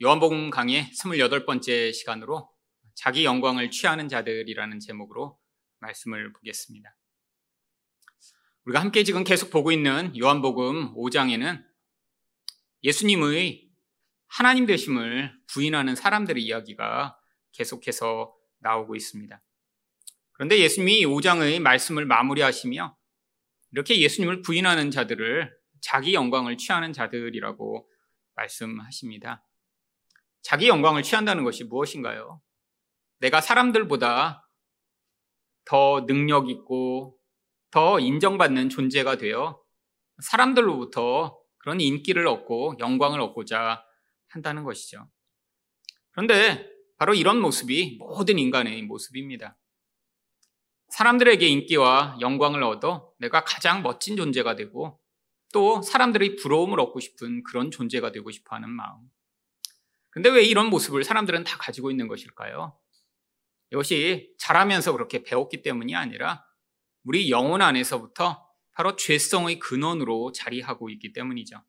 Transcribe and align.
요한복음 0.00 0.50
강의 0.50 0.84
28번째 0.92 1.92
시간으로 1.92 2.48
자기 2.94 3.24
영광을 3.24 3.68
취하는 3.72 4.08
자들이라는 4.08 4.78
제목으로 4.78 5.40
말씀을 5.80 6.32
보겠습니다. 6.34 6.96
우리가 8.64 8.80
함께 8.80 9.02
지금 9.02 9.24
계속 9.24 9.50
보고 9.50 9.72
있는 9.72 10.16
요한복음 10.16 10.94
5장에는 10.94 11.64
예수님의 12.84 13.68
하나님 14.28 14.66
되심을 14.66 15.32
부인하는 15.52 15.96
사람들의 15.96 16.44
이야기가 16.44 17.18
계속해서 17.50 18.32
나오고 18.60 18.94
있습니다. 18.94 19.42
그런데 20.30 20.58
예수님이 20.58 21.06
5장의 21.06 21.58
말씀을 21.58 22.06
마무리하시며 22.06 22.96
이렇게 23.72 24.00
예수님을 24.00 24.42
부인하는 24.42 24.92
자들을 24.92 25.58
자기 25.80 26.14
영광을 26.14 26.56
취하는 26.56 26.92
자들이라고 26.92 27.90
말씀하십니다. 28.36 29.47
자기 30.48 30.68
영광을 30.68 31.02
취한다는 31.02 31.44
것이 31.44 31.64
무엇인가요? 31.64 32.40
내가 33.18 33.42
사람들보다 33.42 34.48
더 35.66 36.06
능력 36.06 36.48
있고 36.48 37.18
더 37.70 38.00
인정받는 38.00 38.70
존재가 38.70 39.18
되어 39.18 39.62
사람들로부터 40.22 41.38
그런 41.58 41.82
인기를 41.82 42.26
얻고 42.26 42.76
영광을 42.78 43.20
얻고자 43.20 43.84
한다는 44.28 44.64
것이죠. 44.64 45.10
그런데 46.12 46.66
바로 46.96 47.12
이런 47.12 47.42
모습이 47.42 47.98
모든 47.98 48.38
인간의 48.38 48.84
모습입니다. 48.84 49.58
사람들에게 50.88 51.46
인기와 51.46 52.16
영광을 52.22 52.62
얻어 52.62 53.12
내가 53.18 53.44
가장 53.44 53.82
멋진 53.82 54.16
존재가 54.16 54.56
되고 54.56 54.98
또 55.52 55.82
사람들의 55.82 56.36
부러움을 56.36 56.80
얻고 56.80 57.00
싶은 57.00 57.42
그런 57.42 57.70
존재가 57.70 58.12
되고 58.12 58.30
싶어 58.30 58.56
하는 58.56 58.70
마음. 58.70 59.10
근데 60.10 60.30
왜 60.30 60.42
이런 60.42 60.70
모습을 60.70 61.04
사람들은 61.04 61.44
다 61.44 61.58
가지고 61.58 61.90
있는 61.90 62.08
것일까요? 62.08 62.78
이것이 63.70 64.34
자라면서 64.38 64.92
그렇게 64.92 65.22
배웠기 65.22 65.62
때문이 65.62 65.94
아니라 65.94 66.44
우리 67.04 67.30
영혼 67.30 67.62
안에서부터 67.62 68.46
바로 68.72 68.96
죄성의 68.96 69.58
근원으로 69.58 70.32
자리하고 70.32 70.88
있기 70.90 71.12
때문이죠. 71.12 71.62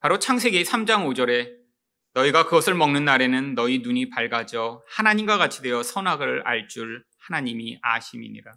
바로 0.00 0.18
창세기 0.18 0.62
3장 0.62 1.06
5절에 1.08 1.66
너희가 2.14 2.44
그것을 2.44 2.74
먹는 2.74 3.04
날에는 3.04 3.54
너희 3.54 3.80
눈이 3.80 4.08
밝아져 4.08 4.82
하나님과 4.88 5.36
같이 5.36 5.62
되어 5.62 5.82
선악을 5.82 6.46
알 6.46 6.68
줄 6.68 7.04
하나님이 7.18 7.78
아심이니라. 7.82 8.52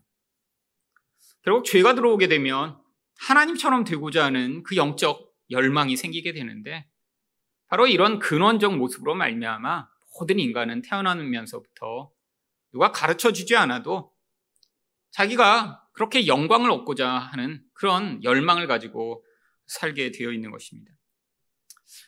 결국 1.41 1.65
죄가 1.65 1.95
들어오게 1.95 2.27
되면 2.27 2.79
하나님처럼 3.19 3.83
되고자 3.83 4.25
하는 4.25 4.63
그 4.63 4.75
영적 4.75 5.33
열망이 5.49 5.97
생기게 5.97 6.33
되는데 6.33 6.87
바로 7.69 7.87
이런 7.87 8.19
근원적 8.19 8.77
모습으로 8.77 9.15
말미암아 9.15 9.87
모든 10.11 10.39
인간은 10.39 10.81
태어나면서부터 10.81 12.11
누가 12.71 12.91
가르쳐 12.91 13.31
주지 13.31 13.55
않아도 13.55 14.11
자기가 15.11 15.87
그렇게 15.93 16.27
영광을 16.27 16.71
얻고자 16.71 17.07
하는 17.07 17.63
그런 17.73 18.23
열망을 18.23 18.67
가지고 18.67 19.23
살게 19.67 20.11
되어 20.11 20.31
있는 20.31 20.51
것입니다. 20.51 20.91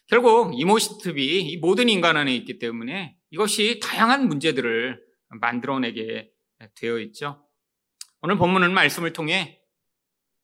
결국 0.08 0.59
이 0.59 0.66
모습이 0.66 1.42
이 1.42 1.58
모든 1.58 1.89
인간 1.89 2.17
안에 2.17 2.36
있기 2.36 2.59
때문에 2.59 3.17
이것이 3.30 3.80
다양한 3.82 4.28
문제들을 4.28 5.02
만들어내게 5.30 6.32
되어 6.76 7.00
있죠. 7.00 7.48
오늘 8.22 8.38
본문은 8.38 8.73
말씀을 8.73 9.14
통해 9.14 9.62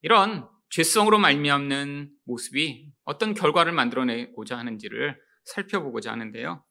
이런 0.02 0.48
죄성으로 0.70 1.18
말미암는 1.20 2.12
모습이 2.26 2.92
어떤 3.08 3.34
결과를 3.34 3.72
만들어내고자 3.72 4.58
하는지를 4.58 5.18
살펴보고자 5.46 6.12
하는데요. 6.12 6.62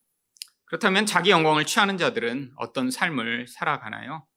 그렇다면 0.67 1.07
자기 1.07 1.31
영광을 1.31 1.65
취하는 1.65 1.97
자들은 1.97 2.53
어떤 2.57 2.91
삶을 2.91 3.47
살아가나요? 3.47 4.29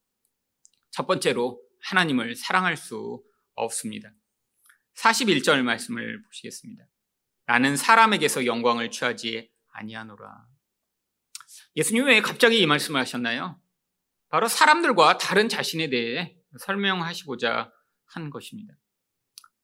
첫 0.92 1.08
번째로 1.08 1.62
하나님을 1.84 2.38
사랑할 2.38 2.78
수 2.78 3.22
없습니다. 3.56 4.12
41절 4.96 5.62
말씀을 5.64 6.24
보시겠습니다. 6.24 6.86
나는 7.48 7.76
사람에게서 7.76 8.46
영광을 8.46 8.92
취하지 8.92 9.52
아니하노라. 9.74 10.46
예수님 11.76 12.06
왜 12.06 12.22
갑자기 12.22 12.62
이 12.62 12.66
말씀을 12.66 13.02
하셨나요? 13.02 13.60
바로 14.30 14.48
사람들과 14.48 15.18
다른 15.18 15.50
자신에 15.50 15.90
대해 15.90 16.38
설명하시고자 16.60 17.74
한 18.06 18.30
것입니다. 18.30 18.74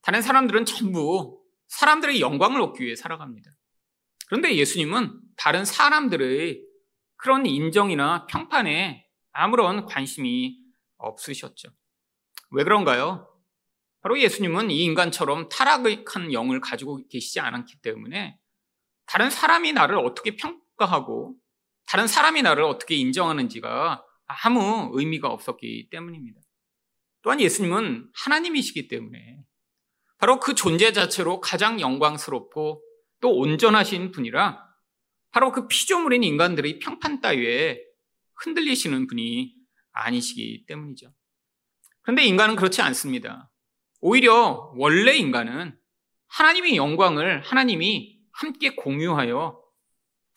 다른 0.01 0.21
사람들은 0.21 0.65
전부 0.65 1.44
사람들의 1.67 2.21
영광을 2.21 2.61
얻기 2.61 2.83
위해 2.83 2.95
살아갑니다. 2.95 3.51
그런데 4.27 4.55
예수님은 4.55 5.19
다른 5.37 5.65
사람들의 5.65 6.61
그런 7.17 7.45
인정이나 7.45 8.27
평판에 8.27 9.05
아무런 9.31 9.85
관심이 9.85 10.57
없으셨죠. 10.97 11.69
왜 12.51 12.63
그런가요? 12.63 13.29
바로 14.01 14.19
예수님은 14.19 14.69
이 14.71 14.83
인간처럼 14.83 15.49
타락한 15.49 16.31
영을 16.31 16.61
가지고 16.61 17.05
계시지 17.07 17.39
않았기 17.39 17.81
때문에 17.81 18.37
다른 19.07 19.29
사람이 19.29 19.73
나를 19.73 19.97
어떻게 19.97 20.35
평가하고 20.35 21.35
다른 21.87 22.07
사람이 22.07 22.41
나를 22.41 22.63
어떻게 22.63 22.95
인정하는지가 22.95 24.03
아무 24.25 24.89
의미가 24.93 25.29
없었기 25.29 25.89
때문입니다. 25.89 26.39
또한 27.21 27.41
예수님은 27.41 28.09
하나님이시기 28.13 28.87
때문에 28.87 29.39
바로 30.17 30.39
그 30.39 30.55
존재 30.55 30.91
자체로 30.91 31.41
가장 31.41 31.79
영광스럽고 31.79 32.81
또 33.21 33.35
온전하신 33.37 34.11
분이라 34.11 34.63
바로 35.31 35.51
그 35.51 35.67
피조물인 35.67 36.23
인간들의 36.23 36.79
평판 36.79 37.21
따위에 37.21 37.81
흔들리시는 38.35 39.07
분이 39.07 39.53
아니시기 39.91 40.65
때문이죠. 40.65 41.13
그런데 42.01 42.23
인간은 42.23 42.55
그렇지 42.55 42.81
않습니다. 42.81 43.51
오히려 43.99 44.71
원래 44.75 45.15
인간은 45.15 45.77
하나님의 46.27 46.75
영광을 46.75 47.41
하나님이 47.41 48.19
함께 48.31 48.75
공유하여 48.75 49.61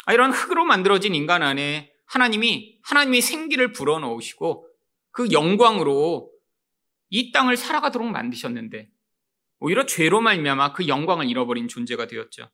아, 0.06 0.12
이런 0.12 0.32
흙으로 0.32 0.64
만들어진 0.64 1.14
인간 1.14 1.42
안에 1.42 1.92
하나님이 2.06 2.78
하나님의 2.82 3.20
생기를 3.20 3.72
불어넣으시고 3.72 4.66
그 5.10 5.30
영광으로 5.32 6.32
이 7.10 7.32
땅을 7.32 7.56
살아가도록 7.56 8.08
만드셨는데 8.08 8.88
오히려 9.60 9.86
죄로 9.86 10.20
말미암아 10.20 10.72
그 10.72 10.88
영광을 10.88 11.28
잃어버린 11.28 11.68
존재가 11.68 12.06
되었죠. 12.06 12.50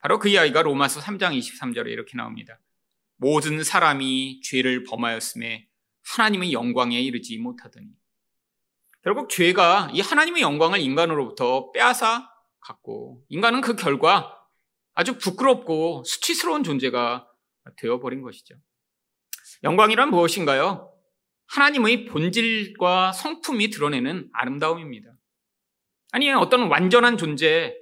바로 0.00 0.18
그 0.18 0.28
이야기가 0.28 0.62
로마서 0.62 1.00
3장 1.00 1.36
23절에 1.38 1.88
이렇게 1.88 2.16
나옵니다. 2.16 2.60
모든 3.16 3.64
사람이 3.64 4.42
죄를 4.42 4.84
범하였음에 4.84 5.68
하나님의 6.16 6.52
영광에 6.52 7.00
이르지 7.00 7.38
못하더니 7.38 7.88
결국 9.02 9.28
죄가 9.28 9.90
이 9.92 10.00
하나님의 10.00 10.42
영광을 10.42 10.80
인간으로부터 10.80 11.72
빼앗아 11.72 12.30
갔고 12.60 13.24
인간은 13.28 13.60
그 13.60 13.74
결과 13.76 14.34
아주 14.94 15.18
부끄럽고 15.18 16.04
수치스러운 16.04 16.64
존재가 16.64 17.28
되어버린 17.76 18.22
것이죠. 18.22 18.56
영광이란 19.62 20.10
무엇인가요? 20.10 20.92
하나님의 21.46 22.06
본질과 22.06 23.12
성품이 23.12 23.70
드러내는 23.70 24.28
아름다움입니다. 24.32 25.17
아니, 26.10 26.30
어떤 26.32 26.68
완전한 26.68 27.16
존재, 27.16 27.74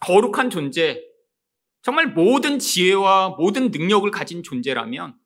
거룩한 0.00 0.50
존재, 0.50 1.02
정말 1.82 2.08
모든 2.08 2.58
지혜와 2.58 3.36
모든 3.38 3.70
능력을 3.70 4.10
가진 4.10 4.42
존재라면, 4.42 5.16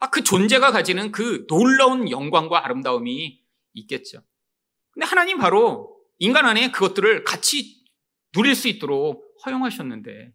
아, 0.00 0.10
그 0.10 0.22
존재가 0.22 0.70
가지는 0.70 1.10
그 1.12 1.46
놀라운 1.48 2.10
영광과 2.10 2.64
아름다움이 2.64 3.40
있겠죠. 3.74 4.22
근데 4.92 5.06
하나님 5.06 5.38
바로 5.38 5.96
인간 6.18 6.46
안에 6.46 6.70
그것들을 6.70 7.24
같이 7.24 7.84
누릴 8.32 8.54
수 8.54 8.68
있도록 8.68 9.36
허용하셨는데, 9.46 10.32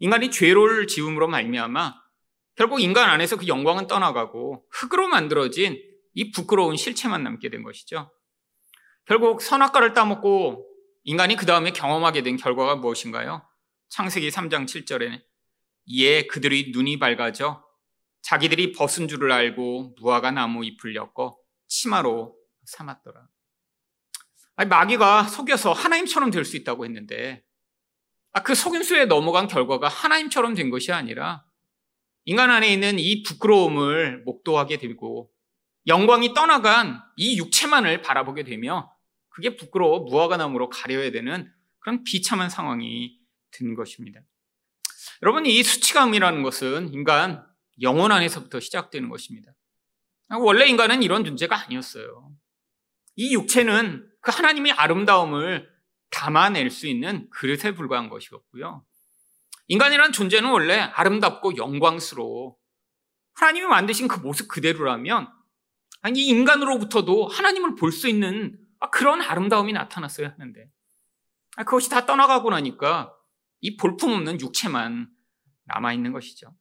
인간이 0.00 0.30
죄를 0.30 0.86
지음으로 0.86 1.28
말미암아 1.28 1.94
결국 2.54 2.80
인간 2.80 3.08
안에서 3.10 3.36
그 3.36 3.46
영광은 3.46 3.86
떠나가고 3.86 4.66
흙으로 4.70 5.08
만들어진 5.08 5.80
이 6.14 6.32
부끄러운 6.32 6.76
실체만 6.76 7.22
남게 7.22 7.50
된 7.50 7.62
것이죠. 7.62 8.10
결국 9.08 9.40
선악과를 9.40 9.94
따먹고 9.94 10.68
인간이 11.04 11.34
그 11.34 11.46
다음에 11.46 11.70
경험하게 11.70 12.22
된 12.22 12.36
결과가 12.36 12.76
무엇인가요? 12.76 13.42
창세기 13.88 14.28
3장 14.28 14.66
7절에 14.66 15.22
이에 15.86 16.26
그들의 16.26 16.72
눈이 16.72 16.98
밝아져 16.98 17.64
자기들이 18.20 18.72
벗은 18.72 19.08
줄을 19.08 19.32
알고 19.32 19.94
무화과 19.98 20.32
나무 20.32 20.62
잎을 20.62 20.94
엮어 20.94 21.38
치마로 21.68 22.36
삼았더라. 22.66 23.26
아니, 24.56 24.68
마귀가 24.68 25.22
속여서 25.22 25.72
하나님처럼 25.72 26.30
될 26.30 26.44
수 26.44 26.58
있다고 26.58 26.84
했는데 26.84 27.42
아, 28.32 28.42
그 28.42 28.54
속임수에 28.54 29.06
넘어간 29.06 29.48
결과가 29.48 29.88
하나님처럼 29.88 30.52
된 30.52 30.68
것이 30.68 30.92
아니라 30.92 31.46
인간 32.26 32.50
안에 32.50 32.70
있는 32.70 32.98
이 32.98 33.22
부끄러움을 33.22 34.24
목도하게 34.24 34.76
되고 34.76 35.30
영광이 35.86 36.34
떠나간 36.34 37.00
이 37.16 37.38
육체만을 37.38 38.02
바라보게 38.02 38.42
되며 38.42 38.97
그게 39.38 39.54
부끄러워 39.54 40.00
무화과 40.00 40.36
나무로 40.36 40.68
가려야 40.68 41.12
되는 41.12 41.48
그런 41.78 42.02
비참한 42.02 42.50
상황이 42.50 43.20
든 43.52 43.76
것입니다. 43.76 44.20
여러분, 45.22 45.46
이 45.46 45.62
수치감이라는 45.62 46.42
것은 46.42 46.92
인간 46.92 47.46
영혼 47.80 48.10
안에서부터 48.10 48.58
시작되는 48.58 49.08
것입니다. 49.08 49.52
원래 50.40 50.66
인간은 50.66 51.04
이런 51.04 51.24
존재가 51.24 51.66
아니었어요. 51.66 52.32
이 53.14 53.32
육체는 53.32 54.10
그 54.22 54.32
하나님의 54.32 54.72
아름다움을 54.72 55.68
담아낼 56.10 56.70
수 56.70 56.88
있는 56.88 57.30
그릇에 57.30 57.76
불과한 57.76 58.08
것이었고요. 58.08 58.84
인간이라는 59.68 60.10
존재는 60.10 60.50
원래 60.50 60.80
아름답고 60.80 61.56
영광스러워 61.56 62.56
하나님이 63.34 63.68
만드신 63.68 64.08
그 64.08 64.18
모습 64.18 64.48
그대로라면 64.48 65.28
아니 66.02 66.22
이 66.22 66.26
인간으로부터도 66.26 67.28
하나님을 67.28 67.76
볼 67.76 67.92
수 67.92 68.08
있는 68.08 68.58
그런 68.86 69.20
아름다움이 69.20 69.72
나타났어야 69.72 70.30
하는데 70.30 70.70
아, 71.56 71.64
그것이 71.64 71.90
다 71.90 72.06
떠나가고 72.06 72.50
나니까 72.50 73.12
이 73.60 73.76
볼품없는 73.76 74.40
육체만 74.40 75.10
남아 75.64 75.92
있는 75.92 76.12
것이죠. 76.12 76.54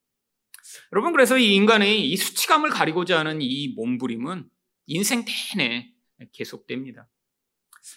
여러분 0.91 1.13
그래서 1.13 1.37
이 1.37 1.55
인간의 1.55 2.09
이 2.09 2.17
수치감을 2.17 2.69
가리고자 2.71 3.19
하는 3.19 3.41
이 3.41 3.73
몸부림은 3.75 4.49
인생 4.87 5.23
내내 5.55 5.93
계속됩니다. 6.33 7.07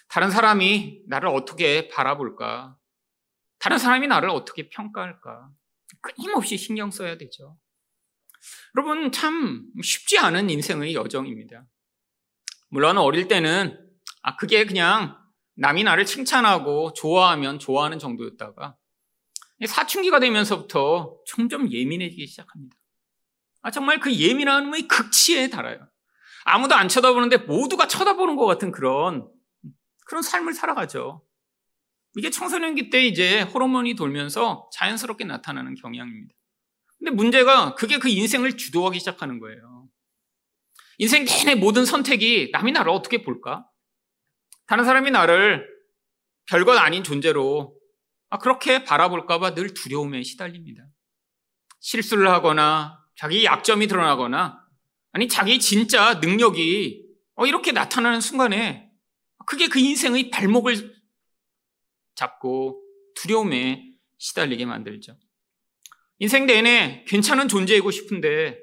다른 0.07 0.29
사람이 0.29 1.03
나를 1.07 1.29
어떻게 1.29 1.87
바라볼까? 1.89 2.77
다른 3.59 3.77
사람이 3.77 4.07
나를 4.07 4.29
어떻게 4.29 4.69
평가할까? 4.69 5.49
끊임없이 6.01 6.57
신경 6.57 6.91
써야 6.91 7.17
되죠. 7.17 7.57
여러분, 8.75 9.11
참 9.11 9.67
쉽지 9.83 10.17
않은 10.17 10.49
인생의 10.49 10.95
여정입니다. 10.95 11.65
물론 12.69 12.97
어릴 12.97 13.27
때는, 13.27 13.90
아, 14.21 14.35
그게 14.35 14.65
그냥 14.65 15.17
남이 15.55 15.83
나를 15.83 16.05
칭찬하고 16.05 16.93
좋아하면 16.93 17.59
좋아하는 17.59 17.99
정도였다가, 17.99 18.75
사춘기가 19.65 20.19
되면서부터 20.19 21.17
점점 21.27 21.71
예민해지기 21.71 22.25
시작합니다. 22.27 22.75
아, 23.61 23.71
정말 23.71 23.99
그 23.99 24.13
예민함의 24.13 24.87
극치에 24.87 25.49
달아요. 25.49 25.87
아무도 26.45 26.73
안 26.73 26.87
쳐다보는데 26.87 27.37
모두가 27.37 27.87
쳐다보는 27.87 28.35
것 28.35 28.45
같은 28.45 28.71
그런, 28.71 29.29
그런 30.07 30.23
삶을 30.23 30.53
살아가죠. 30.53 31.23
이게 32.17 32.29
청소년기 32.29 32.89
때 32.89 33.05
이제 33.05 33.41
호르몬이 33.41 33.95
돌면서 33.95 34.69
자연스럽게 34.73 35.25
나타나는 35.25 35.75
경향입니다. 35.75 36.35
근데 36.97 37.11
문제가 37.11 37.75
그게 37.75 37.99
그 37.99 38.09
인생을 38.09 38.57
주도하기 38.57 38.99
시작하는 38.99 39.39
거예요. 39.39 39.87
인생 40.97 41.25
내내 41.25 41.55
모든 41.55 41.85
선택이 41.85 42.49
남이 42.51 42.73
나를 42.73 42.91
어떻게 42.91 43.23
볼까? 43.23 43.65
다른 44.71 44.85
사람이 44.85 45.11
나를 45.11 45.67
별것 46.45 46.77
아닌 46.77 47.03
존재로 47.03 47.77
아, 48.29 48.37
그렇게 48.37 48.85
바라볼까봐 48.85 49.53
늘 49.53 49.73
두려움에 49.73 50.23
시달립니다. 50.23 50.87
실수를 51.81 52.29
하거나 52.29 52.97
자기 53.17 53.43
약점이 53.43 53.87
드러나거나 53.87 54.65
아니 55.11 55.27
자기 55.27 55.59
진짜 55.59 56.13
능력이 56.23 57.05
어, 57.35 57.45
이렇게 57.45 57.73
나타나는 57.73 58.21
순간에 58.21 58.89
그게 59.45 59.67
그 59.67 59.77
인생의 59.77 60.29
발목을 60.29 60.95
잡고 62.15 62.81
두려움에 63.15 63.83
시달리게 64.19 64.65
만들죠. 64.65 65.17
인생 66.19 66.45
내내 66.45 67.03
괜찮은 67.09 67.49
존재이고 67.49 67.91
싶은데 67.91 68.57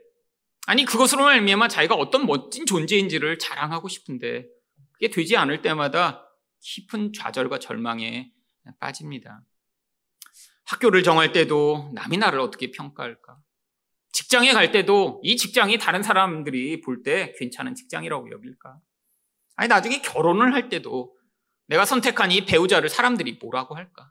아니 0.66 0.86
그것으로 0.86 1.24
말미암아 1.24 1.68
자기가 1.68 1.96
어떤 1.96 2.24
멋진 2.24 2.64
존재인지를 2.64 3.38
자랑하고 3.38 3.88
싶은데 3.88 4.46
그게 4.98 5.08
되지 5.10 5.36
않을 5.36 5.62
때마다 5.62 6.28
깊은 6.60 7.12
좌절과 7.12 7.60
절망에 7.60 8.32
빠집니다. 8.80 9.42
학교를 10.64 11.02
정할 11.02 11.32
때도 11.32 11.92
남이 11.94 12.18
나를 12.18 12.40
어떻게 12.40 12.72
평가할까? 12.72 13.38
직장에 14.12 14.52
갈 14.52 14.72
때도 14.72 15.20
이 15.22 15.36
직장이 15.36 15.78
다른 15.78 16.02
사람들이 16.02 16.80
볼 16.80 17.02
때 17.04 17.32
괜찮은 17.38 17.76
직장이라고 17.76 18.30
여길까? 18.32 18.78
아니 19.56 19.68
나중에 19.68 20.02
결혼을 20.02 20.52
할 20.52 20.68
때도 20.68 21.16
내가 21.68 21.84
선택한 21.84 22.32
이 22.32 22.44
배우자를 22.44 22.88
사람들이 22.88 23.38
뭐라고 23.40 23.76
할까? 23.76 24.10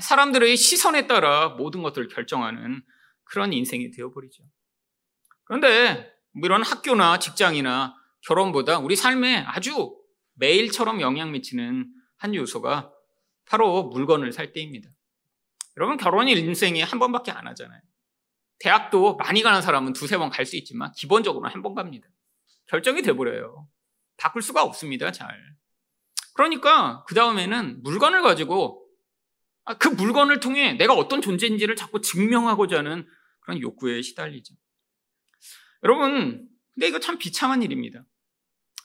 사람들의 0.00 0.56
시선에 0.56 1.06
따라 1.06 1.50
모든 1.50 1.82
것들을 1.82 2.08
결정하는 2.08 2.82
그런 3.24 3.52
인생이 3.52 3.90
되어버리죠. 3.90 4.44
그런데 5.44 6.10
뭐 6.32 6.46
이런 6.46 6.62
학교나 6.62 7.18
직장이나 7.18 7.99
결혼보다 8.22 8.78
우리 8.78 8.96
삶에 8.96 9.38
아주 9.38 9.96
매일처럼 10.34 11.00
영향 11.00 11.32
미치는 11.32 11.92
한 12.16 12.34
요소가 12.34 12.92
바로 13.46 13.84
물건을 13.88 14.32
살 14.32 14.52
때입니다. 14.52 14.88
여러분 15.76 15.96
결혼이 15.96 16.32
인생에 16.32 16.82
한 16.82 16.98
번밖에 16.98 17.30
안 17.30 17.46
하잖아요. 17.48 17.80
대학도 18.58 19.16
많이 19.16 19.42
가는 19.42 19.62
사람은 19.62 19.92
두세 19.94 20.18
번 20.18 20.30
갈 20.30 20.44
수 20.44 20.56
있지만 20.56 20.92
기본적으로 20.92 21.48
한 21.48 21.62
번 21.62 21.74
갑니다. 21.74 22.06
결정이 22.66 23.02
돼버려요. 23.02 23.66
바꿀 24.18 24.42
수가 24.42 24.62
없습니다. 24.62 25.10
잘. 25.12 25.28
그러니까 26.34 27.04
그 27.08 27.14
다음에는 27.14 27.82
물건을 27.82 28.22
가지고 28.22 28.86
아, 29.64 29.74
그 29.78 29.88
물건을 29.88 30.40
통해 30.40 30.74
내가 30.74 30.94
어떤 30.94 31.20
존재인지를 31.22 31.76
자꾸 31.76 32.00
증명하고자 32.00 32.78
하는 32.78 33.06
그런 33.40 33.60
욕구에 33.60 34.02
시달리죠. 34.02 34.54
여러분, 35.84 36.48
근데 36.80 36.88
이거 36.88 36.98
참 36.98 37.18
비참한 37.18 37.62
일입니다. 37.62 38.06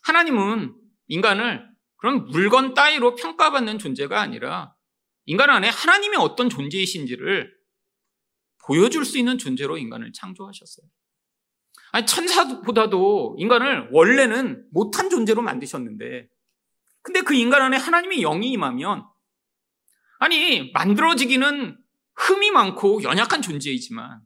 하나님은 0.04 0.76
인간을 1.08 1.66
그런 1.96 2.26
물건 2.26 2.74
따위로 2.74 3.16
평가받는 3.16 3.80
존재가 3.80 4.20
아니라 4.20 4.76
인간 5.24 5.50
안에 5.50 5.70
하나님이 5.70 6.18
어떤 6.18 6.50
존재이신지를 6.50 7.56
보여줄 8.66 9.06
수 9.06 9.18
있는 9.18 9.38
존재로 9.38 9.78
인간을 9.78 10.12
창조하셨어요. 10.12 10.86
아니, 11.94 12.06
천사보다도 12.06 13.38
인간을 13.40 13.88
원래는 13.94 14.68
못한 14.74 15.10
존재로 15.10 15.42
만드셨는데, 15.42 16.28
근데 17.02 17.22
그 17.22 17.34
인간 17.34 17.62
안에 17.62 17.78
하나님의 17.78 18.20
영이 18.20 18.52
임하면 18.52 19.06
아니, 20.20 20.70
만들어지기는 20.74 21.78
흠이 22.16 22.52
많고 22.52 23.04
연약한 23.04 23.42
존재이지만, 23.42 24.20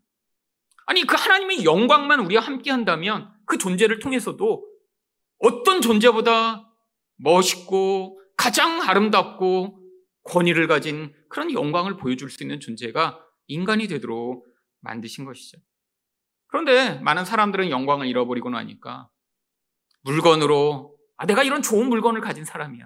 아니, 0.87 1.05
그 1.05 1.15
하나님의 1.15 1.65
영광만 1.65 2.21
우리와 2.21 2.41
함께 2.41 2.71
한다면 2.71 3.31
그 3.49 3.57
존재를 3.57 3.97
통해서도 3.97 4.63
어떤 5.39 5.81
존재보다 5.81 6.71
멋있고 7.15 8.21
가장 8.37 8.79
아름답고 8.83 9.81
권위를 10.23 10.67
가진 10.67 11.11
그런 11.29 11.51
영광을 11.51 11.97
보여줄 11.97 12.29
수 12.29 12.43
있는 12.43 12.59
존재가 12.59 13.19
인간이 13.47 13.87
되도록 13.87 14.45
만드신 14.81 15.25
것이죠. 15.25 15.57
그런데 16.45 16.99
많은 16.99 17.25
사람들은 17.25 17.71
영광을 17.71 18.05
잃어버리고 18.05 18.51
나니까 18.51 19.09
물건으로, 20.01 20.95
아, 21.17 21.25
내가 21.25 21.41
이런 21.41 21.63
좋은 21.63 21.89
물건을 21.89 22.21
가진 22.21 22.45
사람이야. 22.45 22.85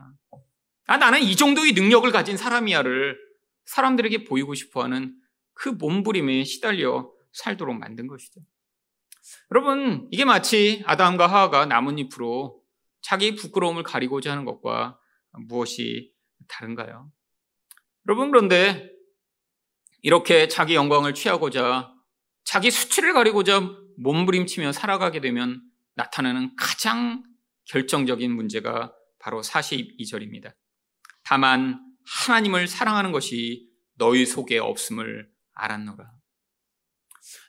아, 0.88 0.98
나는 0.98 1.22
이 1.22 1.36
정도의 1.36 1.74
능력을 1.74 2.10
가진 2.13 2.38
사람이야를 2.38 3.17
사람들에게 3.65 4.24
보이고 4.24 4.53
싶어 4.53 4.84
하는 4.84 5.13
그 5.53 5.67
몸부림에 5.67 6.46
시달려 6.46 7.12
살도록 7.34 7.77
만든 7.77 8.08
것이죠. 8.08 8.39
여러분, 9.51 10.08
이게 10.12 10.25
마치 10.25 10.84
아담과 10.86 11.27
하와가 11.27 11.65
나뭇잎으로 11.65 12.62
자기 13.01 13.36
부끄러움을 13.36 13.84
가리고자 13.84 14.32
하는 14.32 14.46
것과 14.46 15.00
무엇이 15.48 16.13
다른가요? 16.48 17.12
여러분, 18.08 18.32
그런데 18.32 18.92
이렇게 20.01 20.48
자기 20.48 20.75
영광을 20.75 21.13
취하고자 21.13 21.94
자기 22.44 22.72
수치를 22.72 23.13
가리고자 23.13 23.62
몸부림치며 23.98 24.74
살아가게 24.74 25.22
되면 25.22 25.62
나타나는 25.96 26.56
가장 26.58 27.24
결정적인 27.65 28.32
문제가 28.32 28.94
바로 29.20 29.42
42절입니다. 29.42 30.53
다만 31.24 31.80
하나님을 32.06 32.68
사랑하는 32.68 33.13
것이 33.13 33.70
너희 33.96 34.25
속에 34.25 34.58
없음을 34.58 35.30
알았노라. 35.53 36.23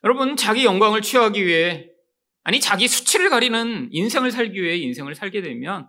여러분, 0.05 0.37
자기 0.37 0.64
영광을 0.64 1.03
취하기 1.03 1.45
위해, 1.45 1.91
아니, 2.43 2.61
자기 2.61 2.88
수치를 2.88 3.31
가리는 3.31 3.88
인생을 3.91 4.31
살기 4.31 4.62
위해 4.62 4.76
인생을 4.76 5.14
살게 5.14 5.43
되면 5.43 5.88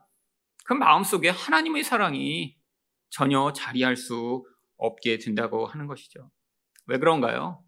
그 0.66 0.74
마음속에 0.74 1.30
하나님의 1.30 1.84
사랑이 1.84 2.56
전혀 3.10 3.54
자리할 3.54 3.96
수 3.96 4.44
없게 4.78 5.18
된다고 5.18 5.66
하는 5.66 5.88
것이죠. 5.88 6.32
왜 6.88 6.98
그런가요? 6.98 7.64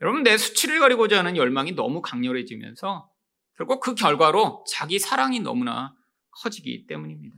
여러분, 0.00 0.22
내 0.22 0.38
수치를 0.38 0.80
가리고자 0.80 1.18
하는 1.18 1.36
열망이 1.36 1.72
너무 1.72 2.00
강렬해지면서 2.00 3.10
결국 3.56 3.80
그 3.80 3.94
결과로 3.94 4.64
자기 4.68 4.98
사랑이 4.98 5.40
너무나 5.40 5.94
커지기 6.42 6.86
때문입니다. 6.86 7.36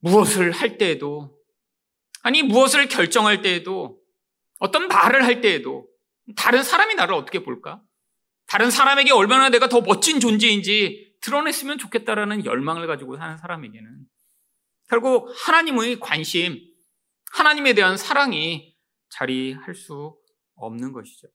무엇을 0.00 0.52
할 0.52 0.78
때에도, 0.78 1.36
아니, 2.22 2.42
무엇을 2.42 2.88
결정할 2.88 3.42
때에도, 3.42 4.00
어떤 4.60 4.86
말을 4.86 5.24
할 5.24 5.40
때에도, 5.40 5.88
다른 6.36 6.62
사람이 6.62 6.94
나를 6.94 7.14
어떻게 7.14 7.42
볼까? 7.42 7.82
다른 8.46 8.70
사람에게 8.70 9.12
얼마나 9.12 9.50
내가 9.50 9.68
더 9.68 9.80
멋진 9.80 10.20
존재인지 10.20 11.16
드러냈으면 11.20 11.78
좋겠다라는 11.78 12.44
열망을 12.44 12.86
가지고 12.86 13.16
사는 13.16 13.36
사람에게는 13.36 14.06
결국 14.88 15.30
하나님의 15.46 16.00
관심, 16.00 16.58
하나님에 17.32 17.74
대한 17.74 17.96
사랑이 17.96 18.74
자리할 19.10 19.74
수 19.74 20.16
없는 20.54 20.92
것이죠. 20.92 21.28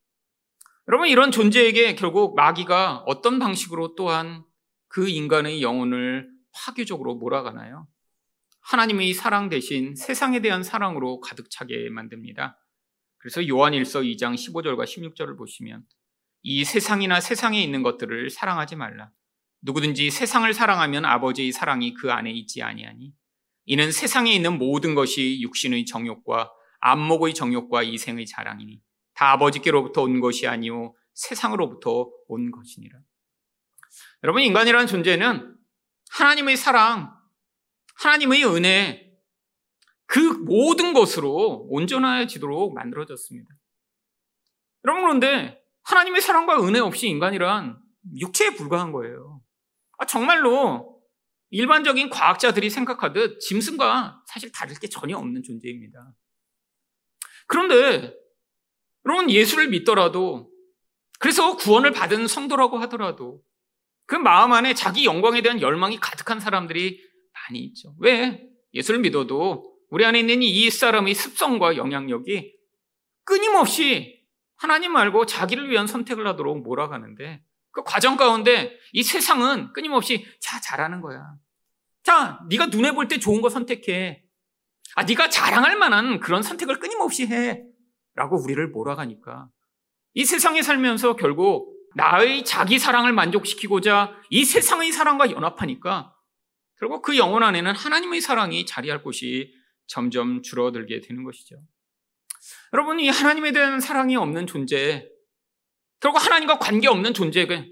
여러분, 0.87 1.07
이런 1.07 1.31
존재에게 1.31 1.95
결국 1.95 2.35
마귀가 2.35 3.03
어떤 3.05 3.39
방식으로 3.39 3.95
또한 3.95 4.43
그 4.87 5.07
인간의 5.07 5.61
영혼을 5.61 6.29
파괴적으로 6.51 7.15
몰아가나요? 7.15 7.87
하나님의 8.61 9.13
사랑 9.13 9.49
대신 9.49 9.95
세상에 9.95 10.39
대한 10.39 10.63
사랑으로 10.63 11.19
가득 11.19 11.49
차게 11.49 11.89
만듭니다. 11.89 12.57
그래서 13.23 13.47
요한일서 13.47 14.01
2장 14.01 14.35
15절과 14.35 14.83
16절을 14.83 15.37
보시면 15.37 15.85
이 16.41 16.65
세상이나 16.65 17.21
세상에 17.21 17.63
있는 17.63 17.81
것들을 17.81 18.29
사랑하지 18.29 18.75
말라. 18.75 19.11
누구든지 19.61 20.11
세상을 20.11 20.53
사랑하면 20.53 21.05
아버지의 21.05 21.53
사랑이 21.53 21.93
그 21.93 22.11
안에 22.11 22.31
있지 22.31 22.61
아니하니 22.61 23.13
이는 23.63 23.93
세상에 23.93 24.33
있는 24.33 24.57
모든 24.57 24.93
것이 24.93 25.39
육신의 25.41 25.85
정욕과 25.85 26.51
안목의 26.81 27.33
정욕과 27.33 27.83
이생의 27.83 28.25
자랑이니 28.25 28.81
다 29.13 29.31
아버지께로부터 29.31 30.01
온 30.01 30.19
것이 30.19 30.45
아니요 30.45 30.93
세상으로부터 31.13 32.09
온 32.27 32.51
것이니라. 32.51 32.99
여러분 34.23 34.41
인간이라는 34.41 34.85
존재는 34.85 35.55
하나님의 36.11 36.57
사랑, 36.57 37.15
하나님의 38.01 38.43
은혜 38.43 39.12
그 40.13 40.19
모든 40.19 40.93
것으로 40.93 41.65
온전해지도록 41.71 42.75
만들어졌습니다. 42.75 43.49
여러분 44.85 45.03
그런데 45.05 45.59
하나님의 45.85 46.21
사랑과 46.21 46.63
은혜 46.63 46.77
없이 46.77 47.07
인간이란 47.07 47.79
육체에 48.19 48.53
불과한 48.53 48.91
거예요. 48.91 49.41
아, 49.97 50.05
정말로 50.05 51.01
일반적인 51.49 52.11
과학자들이 52.11 52.69
생각하듯 52.69 53.39
짐승과 53.39 54.21
사실 54.27 54.51
다를 54.51 54.75
게 54.79 54.87
전혀 54.87 55.17
없는 55.17 55.41
존재입니다. 55.41 56.13
그런데 57.47 58.13
여러분 59.07 59.31
예수를 59.31 59.69
믿더라도 59.69 60.47
그래서 61.17 61.57
구원을 61.57 61.91
받은 61.91 62.27
성도라고 62.27 62.77
하더라도 62.81 63.41
그 64.05 64.13
마음 64.13 64.53
안에 64.53 64.75
자기 64.75 65.05
영광에 65.05 65.41
대한 65.41 65.59
열망이 65.59 65.97
가득한 65.99 66.39
사람들이 66.39 67.01
많이 67.33 67.61
있죠. 67.61 67.95
왜? 67.97 68.47
예수를 68.75 68.99
믿어도 68.99 69.72
우리 69.93 70.05
안에 70.07 70.21
있는 70.21 70.41
이 70.41 70.71
사람의 70.71 71.13
습성과 71.13 71.77
영향력이 71.77 72.51
끊임없이 73.25 74.25
하나님 74.55 74.91
말고 74.91 75.27
자기를 75.27 75.69
위한 75.69 75.85
선택을 75.85 76.25
하도록 76.29 76.63
몰아가는데 76.63 77.43
그 77.69 77.83
과정 77.83 78.17
가운데 78.17 78.75
이 78.91 79.03
세상은 79.03 79.71
끊임없이 79.71 80.25
자 80.41 80.59
잘하는 80.59 80.99
거야. 80.99 81.35
자, 82.01 82.39
네가 82.49 82.67
눈에 82.67 82.93
볼 82.93 83.07
때 83.07 83.19
좋은 83.19 83.39
거 83.41 83.49
선택해. 83.49 84.23
아, 84.95 85.03
네가 85.03 85.29
자랑할 85.29 85.77
만한 85.77 86.19
그런 86.19 86.41
선택을 86.41 86.79
끊임없이 86.79 87.27
해. 87.27 87.63
라고 88.15 88.41
우리를 88.43 88.67
몰아가니까 88.69 89.47
이 90.15 90.25
세상에 90.25 90.63
살면서 90.63 91.17
결국 91.17 91.71
나의 91.95 92.45
자기 92.45 92.79
사랑을 92.79 93.13
만족시키고자 93.13 94.15
이 94.31 94.43
세상의 94.43 94.91
사랑과 94.91 95.29
연합하니까 95.29 96.15
결국 96.79 97.03
그 97.03 97.15
영혼 97.15 97.43
안에는 97.43 97.75
하나님의 97.75 98.21
사랑이 98.21 98.65
자리할 98.65 99.03
곳이 99.03 99.61
점점 99.87 100.41
줄어들게 100.41 101.01
되는 101.01 101.23
것이죠. 101.23 101.55
여러분, 102.73 102.99
이 102.99 103.09
하나님에 103.09 103.51
대한 103.51 103.79
사랑이 103.79 104.15
없는 104.15 104.47
존재, 104.47 105.09
결국 105.99 106.23
하나님과 106.25 106.59
관계 106.59 106.87
없는 106.87 107.13
존재가, 107.13 107.65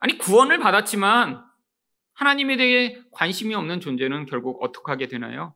아니, 0.00 0.18
구원을 0.18 0.58
받았지만 0.58 1.44
하나님에 2.12 2.56
대해 2.56 3.00
관심이 3.12 3.54
없는 3.54 3.80
존재는 3.80 4.26
결국 4.26 4.62
어떻게 4.62 4.90
하게 4.90 5.06
되나요? 5.06 5.54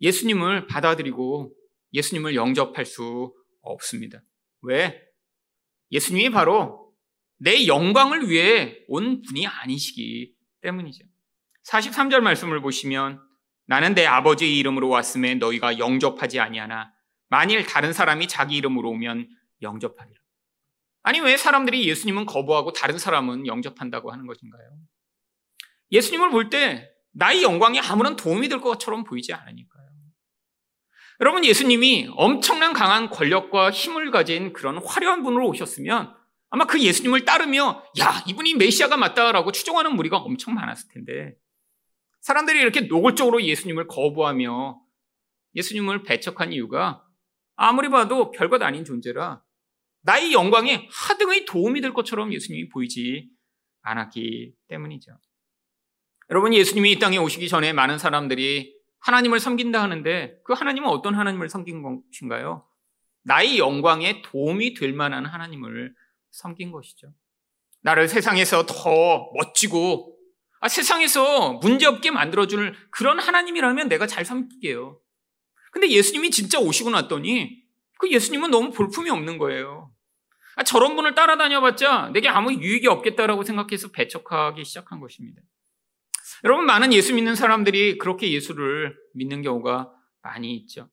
예수님을 0.00 0.66
받아들이고 0.66 1.54
예수님을 1.92 2.34
영접할 2.34 2.86
수 2.86 3.34
없습니다. 3.60 4.22
왜? 4.62 5.00
예수님이 5.90 6.30
바로 6.30 6.94
내 7.36 7.66
영광을 7.66 8.28
위해 8.28 8.78
온 8.88 9.22
분이 9.22 9.46
아니시기 9.46 10.34
때문이죠. 10.60 11.04
43절 11.66 12.20
말씀을 12.20 12.60
보시면 12.60 13.20
나는 13.68 13.94
내 13.94 14.06
아버지의 14.06 14.58
이름으로 14.58 14.88
왔음에 14.88 15.34
너희가 15.34 15.78
영접하지 15.78 16.40
아니하나 16.40 16.90
만일 17.28 17.66
다른 17.66 17.92
사람이 17.92 18.26
자기 18.26 18.56
이름으로 18.56 18.88
오면 18.90 19.28
영접하리라. 19.60 20.18
아니 21.02 21.20
왜 21.20 21.36
사람들이 21.36 21.86
예수님은 21.86 22.24
거부하고 22.24 22.72
다른 22.72 22.98
사람은 22.98 23.46
영접한다고 23.46 24.10
하는 24.10 24.26
것인가요? 24.26 24.70
예수님을 25.92 26.30
볼 26.30 26.48
때 26.48 26.90
나의 27.12 27.42
영광이 27.42 27.78
아무런 27.80 28.16
도움이 28.16 28.48
될 28.48 28.60
것처럼 28.60 29.04
보이지 29.04 29.34
않으니까요. 29.34 29.88
여러분 31.20 31.44
예수님이 31.44 32.08
엄청난 32.12 32.72
강한 32.72 33.10
권력과 33.10 33.70
힘을 33.70 34.10
가진 34.10 34.52
그런 34.54 34.78
화려한 34.78 35.22
분으로 35.22 35.46
오셨으면 35.48 36.14
아마 36.48 36.64
그 36.64 36.80
예수님을 36.80 37.26
따르며 37.26 37.84
야 38.00 38.24
이분이 38.26 38.54
메시아가 38.54 38.96
맞다라고 38.96 39.52
추종하는 39.52 39.94
무리가 39.94 40.16
엄청 40.16 40.54
많았을 40.54 40.88
텐데 40.88 41.34
사람들이 42.28 42.60
이렇게 42.60 42.82
노골적으로 42.82 43.42
예수님을 43.42 43.86
거부하며 43.86 44.78
예수님을 45.54 46.02
배척한 46.02 46.52
이유가 46.52 47.02
아무리 47.56 47.88
봐도 47.88 48.30
별것 48.32 48.60
아닌 48.60 48.84
존재라 48.84 49.42
나의 50.02 50.34
영광에 50.34 50.90
하등의 50.92 51.46
도움이 51.46 51.80
될 51.80 51.94
것처럼 51.94 52.34
예수님이 52.34 52.68
보이지 52.68 53.30
않았기 53.80 54.52
때문이죠. 54.68 55.18
여러분 56.28 56.52
예수님이 56.52 56.92
이 56.92 56.98
땅에 56.98 57.16
오시기 57.16 57.48
전에 57.48 57.72
많은 57.72 57.96
사람들이 57.96 58.76
하나님을 59.00 59.40
섬긴다 59.40 59.82
하는데 59.82 60.38
그 60.44 60.52
하나님은 60.52 60.90
어떤 60.90 61.14
하나님을 61.14 61.48
섬긴 61.48 61.82
것인가요? 61.82 62.68
나의 63.22 63.58
영광에 63.58 64.20
도움이 64.20 64.74
될 64.74 64.92
만한 64.92 65.24
하나님을 65.24 65.94
섬긴 66.32 66.72
것이죠. 66.72 67.10
나를 67.80 68.06
세상에서 68.06 68.66
더 68.66 69.30
멋지고 69.34 70.17
아, 70.60 70.68
세상에서 70.68 71.54
문제없게 71.54 72.10
만들어줄 72.10 72.74
그런 72.90 73.18
하나님이라면 73.18 73.88
내가 73.88 74.06
잘 74.06 74.24
섬길게요. 74.24 75.00
근데 75.70 75.88
예수님이 75.88 76.30
진짜 76.30 76.58
오시고 76.58 76.90
났더니 76.90 77.62
그 77.98 78.10
예수님은 78.10 78.50
너무 78.50 78.70
볼품이 78.70 79.10
없는 79.10 79.38
거예요. 79.38 79.92
아, 80.56 80.64
저런 80.64 80.96
분을 80.96 81.14
따라다녀봤자 81.14 82.10
내게 82.12 82.28
아무 82.28 82.52
유익이 82.52 82.88
없겠다라고 82.88 83.44
생각해서 83.44 83.88
배척하기 83.88 84.64
시작한 84.64 84.98
것입니다. 84.98 85.40
여러분, 86.44 86.66
많은 86.66 86.92
예수 86.92 87.14
믿는 87.14 87.34
사람들이 87.34 87.98
그렇게 87.98 88.32
예수를 88.32 88.96
믿는 89.14 89.42
경우가 89.42 89.92
많이 90.22 90.54
있죠. 90.56 90.88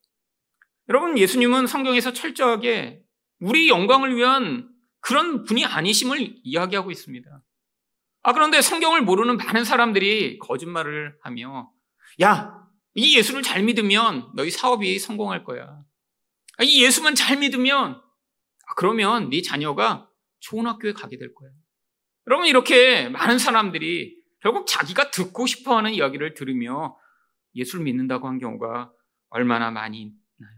여러분, 0.90 1.18
예수님은 1.18 1.68
성경에서 1.68 2.14
철저하게 2.14 3.02
우리 3.40 3.70
영광을 3.70 4.16
위한 4.16 4.70
그런 5.02 5.44
분이 5.44 5.66
아니심을 5.66 6.40
이야기하고 6.44 6.92
있습니다. 6.92 7.30
아, 8.28 8.34
그런데 8.34 8.60
성경을 8.60 9.04
모르는 9.04 9.38
많은 9.38 9.64
사람들이 9.64 10.40
거짓말을 10.40 11.16
하며, 11.22 11.72
야, 12.24 12.60
이 12.96 13.16
예수를 13.16 13.44
잘 13.44 13.62
믿으면 13.62 14.32
너희 14.34 14.50
사업이 14.50 14.98
성공할 14.98 15.44
거야. 15.44 15.84
아, 16.58 16.64
이 16.64 16.84
예수만 16.84 17.14
잘 17.14 17.38
믿으면, 17.38 17.94
아, 17.94 18.74
그러면 18.78 19.30
네 19.30 19.44
자녀가 19.44 20.10
좋은 20.40 20.66
학교에 20.66 20.94
가게 20.94 21.20
될 21.20 21.36
거야. 21.36 21.52
여러분, 22.26 22.48
이렇게 22.48 23.10
많은 23.10 23.38
사람들이 23.38 24.18
결국 24.42 24.66
자기가 24.66 25.12
듣고 25.12 25.46
싶어 25.46 25.78
하는 25.78 25.94
이야기를 25.94 26.34
들으며 26.34 26.98
예수를 27.54 27.86
믿는다고 27.86 28.28
한 28.28 28.40
경우가 28.40 28.92
얼마나 29.30 29.70
많이 29.70 30.02
있나요? 30.02 30.58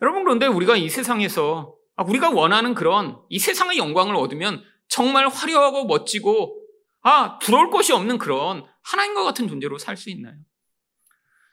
여러분, 0.00 0.22
그런데 0.22 0.46
우리가 0.46 0.76
이 0.76 0.88
세상에서 0.88 1.74
아, 1.96 2.04
우리가 2.04 2.30
원하는 2.30 2.74
그런 2.74 3.20
이 3.30 3.40
세상의 3.40 3.78
영광을 3.78 4.14
얻으면 4.14 4.62
정말 4.92 5.26
화려하고 5.26 5.86
멋지고 5.86 6.60
아, 7.00 7.38
부러울 7.38 7.70
것이 7.70 7.92
없는 7.94 8.18
그런 8.18 8.66
하나님과 8.82 9.24
같은 9.24 9.48
존재로 9.48 9.78
살 9.78 9.96
수 9.96 10.10
있나요? 10.10 10.34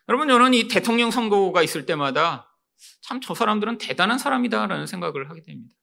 여러분, 0.08 0.28
저는 0.28 0.52
이 0.54 0.68
대통령 0.68 1.10
선거가 1.10 1.62
있을 1.62 1.86
때마다 1.86 2.46
참 3.02 3.20
저 3.22 3.34
사람들은 3.34 3.78
대단한 3.78 4.18
사람이다라는 4.18 4.86
생각을 4.86 5.30
하게 5.30 5.40
됩니다. 5.42 5.74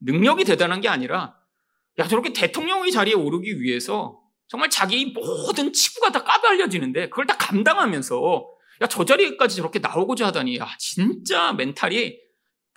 능력이 0.00 0.44
대단한 0.44 0.80
게 0.80 0.88
아니라 0.88 1.36
야, 1.98 2.06
저렇게 2.06 2.32
대통령의 2.32 2.92
자리에 2.92 3.14
오르기 3.14 3.60
위해서 3.60 4.20
정말 4.46 4.70
자기 4.70 5.06
모든 5.06 5.72
치부가 5.72 6.12
다 6.12 6.22
까발려지는데 6.22 7.08
그걸 7.08 7.26
다 7.26 7.36
감당하면서 7.36 8.48
야, 8.82 8.86
저 8.86 9.04
자리까지 9.04 9.56
저렇게 9.56 9.80
나오고자 9.80 10.28
하다니 10.28 10.58
야, 10.58 10.68
진짜 10.78 11.52
멘탈이 11.54 12.18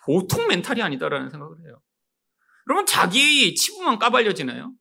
보통 0.03 0.47
멘탈이 0.47 0.81
아니다라는 0.81 1.29
생각을 1.29 1.55
해요. 1.67 1.81
여러분, 2.67 2.85
자기 2.85 3.55
치부만 3.55 3.99
까발려지나요? 3.99 4.73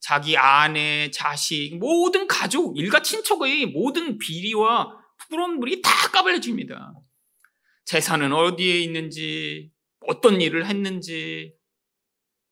자기 0.00 0.36
아내, 0.36 1.10
자식, 1.10 1.76
모든 1.78 2.26
가족, 2.26 2.78
일가 2.78 3.02
친척의 3.02 3.66
모든 3.66 4.18
비리와 4.18 4.96
부끄러움들이 5.18 5.82
다 5.82 5.90
까발려집니다. 6.10 6.92
재산은 7.86 8.32
어디에 8.32 8.80
있는지, 8.80 9.70
어떤 10.06 10.40
일을 10.40 10.66
했는지. 10.66 11.54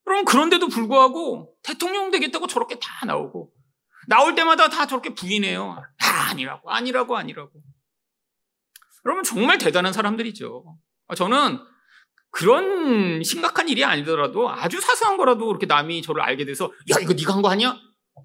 그럼 0.04 0.24
그런데도 0.24 0.68
불구하고 0.68 1.54
대통령 1.62 2.10
되겠다고 2.10 2.46
저렇게 2.46 2.78
다 2.78 3.06
나오고, 3.06 3.52
나올 4.08 4.34
때마다 4.34 4.68
다 4.68 4.86
저렇게 4.86 5.14
부인해요. 5.14 5.82
다 5.98 6.30
아니라고, 6.30 6.70
아니라고, 6.70 7.16
아니라고. 7.16 7.52
여러분, 9.06 9.22
정말 9.22 9.58
대단한 9.58 9.92
사람들이죠. 9.92 10.78
저는 11.16 11.58
그런 12.34 13.22
심각한 13.22 13.68
일이 13.68 13.84
아니더라도 13.84 14.50
아주 14.50 14.80
사소한 14.80 15.16
거라도 15.16 15.48
이렇게 15.50 15.66
남이 15.66 16.02
저를 16.02 16.20
알게 16.22 16.44
돼서 16.44 16.72
야 16.90 16.96
이거 17.00 17.12
네가 17.14 17.32
한 17.34 17.42
거 17.42 17.48
아니야? 17.48 17.76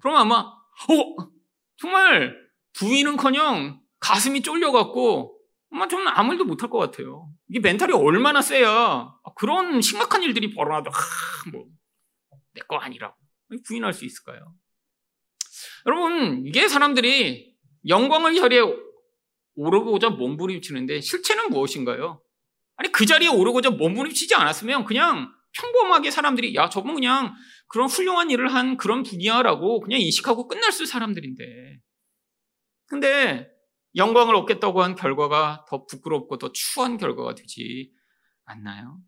그럼 0.02 0.16
아마 0.16 0.38
어 0.38 1.28
정말 1.76 2.34
부인은커녕 2.74 3.80
가슴이 4.00 4.42
쫄려갖고 4.42 5.38
아마 5.72 5.86
저는 5.86 6.08
아무 6.08 6.32
일도 6.32 6.44
못할 6.44 6.68
것 6.70 6.78
같아요. 6.78 7.30
이게 7.48 7.60
멘탈이 7.60 7.92
얼마나 7.92 8.42
세야 8.42 9.12
그런 9.36 9.80
심각한 9.80 10.22
일들이 10.24 10.52
벌어나도 10.54 10.90
뭐내 11.52 12.66
거 12.68 12.76
아니라고 12.78 13.14
부인할 13.66 13.92
수 13.92 14.04
있을까요? 14.04 14.54
여러분 15.86 16.42
이게 16.46 16.66
사람들이 16.68 17.54
영광의 17.86 18.36
자리에 18.40 18.60
오르고자 19.54 20.10
몸부림치는데 20.10 21.00
실체는 21.00 21.50
무엇인가요? 21.50 22.20
아니 22.80 22.90
그 22.92 23.04
자리에 23.04 23.28
오르고자 23.28 23.68
몸부림치지 23.68 24.34
않았으면 24.34 24.86
그냥 24.86 25.30
평범하게 25.52 26.10
사람들이 26.10 26.54
야 26.54 26.70
저건 26.70 26.94
그냥 26.94 27.34
그런 27.68 27.88
훌륭한 27.88 28.30
일을 28.30 28.54
한 28.54 28.78
그런 28.78 29.02
분이야라고 29.02 29.80
그냥 29.80 30.00
인식하고 30.00 30.48
끝날 30.48 30.72
수 30.72 30.86
사람들인데 30.86 31.78
근데 32.86 33.50
영광을 33.96 34.34
얻겠다고 34.34 34.82
한 34.82 34.94
결과가 34.94 35.66
더 35.68 35.84
부끄럽고 35.84 36.38
더 36.38 36.52
추한 36.52 36.96
결과가 36.96 37.34
되지 37.34 37.92
않나요? 38.44 38.98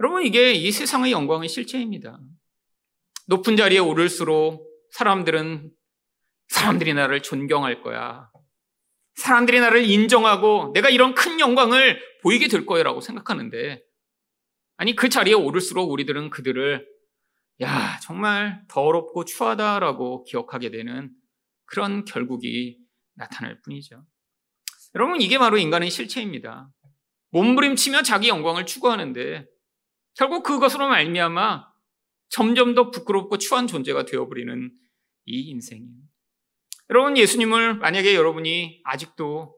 여러분 0.00 0.26
이게 0.26 0.52
이 0.52 0.70
세상의 0.70 1.10
영광의 1.10 1.48
실체입니다. 1.48 2.20
높은 3.28 3.56
자리에 3.56 3.78
오를수록 3.78 4.68
사람들은 4.90 5.70
사람들이 6.48 6.92
나를 6.92 7.22
존경할 7.22 7.80
거야. 7.80 8.30
사람들이 9.18 9.58
나를 9.60 9.84
인정하고 9.84 10.70
내가 10.74 10.88
이런 10.88 11.14
큰 11.14 11.40
영광을 11.40 12.00
보이게 12.22 12.48
될 12.48 12.64
거야라고 12.64 13.00
생각하는데 13.00 13.82
아니 14.76 14.94
그 14.94 15.08
자리에 15.08 15.34
오를수록 15.34 15.90
우리들은 15.90 16.30
그들을 16.30 16.86
야 17.60 17.98
정말 18.00 18.62
더럽고 18.68 19.24
추하다라고 19.24 20.22
기억하게 20.22 20.70
되는 20.70 21.10
그런 21.64 22.04
결국이 22.04 22.78
나타날 23.14 23.60
뿐이죠. 23.62 24.06
여러분 24.94 25.20
이게 25.20 25.36
바로 25.36 25.58
인간의 25.58 25.90
실체입니다. 25.90 26.70
몸부림치며 27.30 28.02
자기 28.02 28.28
영광을 28.28 28.66
추구하는데 28.66 29.46
결국 30.14 30.44
그것으로 30.44 30.88
말미암아 30.88 31.66
점점 32.28 32.74
더 32.74 32.90
부끄럽고 32.90 33.38
추한 33.38 33.66
존재가 33.66 34.04
되어버리는 34.04 34.70
이 35.26 35.50
인생이에요. 35.50 36.07
여러분 36.90 37.16
예수님을 37.16 37.74
만약에 37.74 38.14
여러분이 38.14 38.80
아직도 38.84 39.54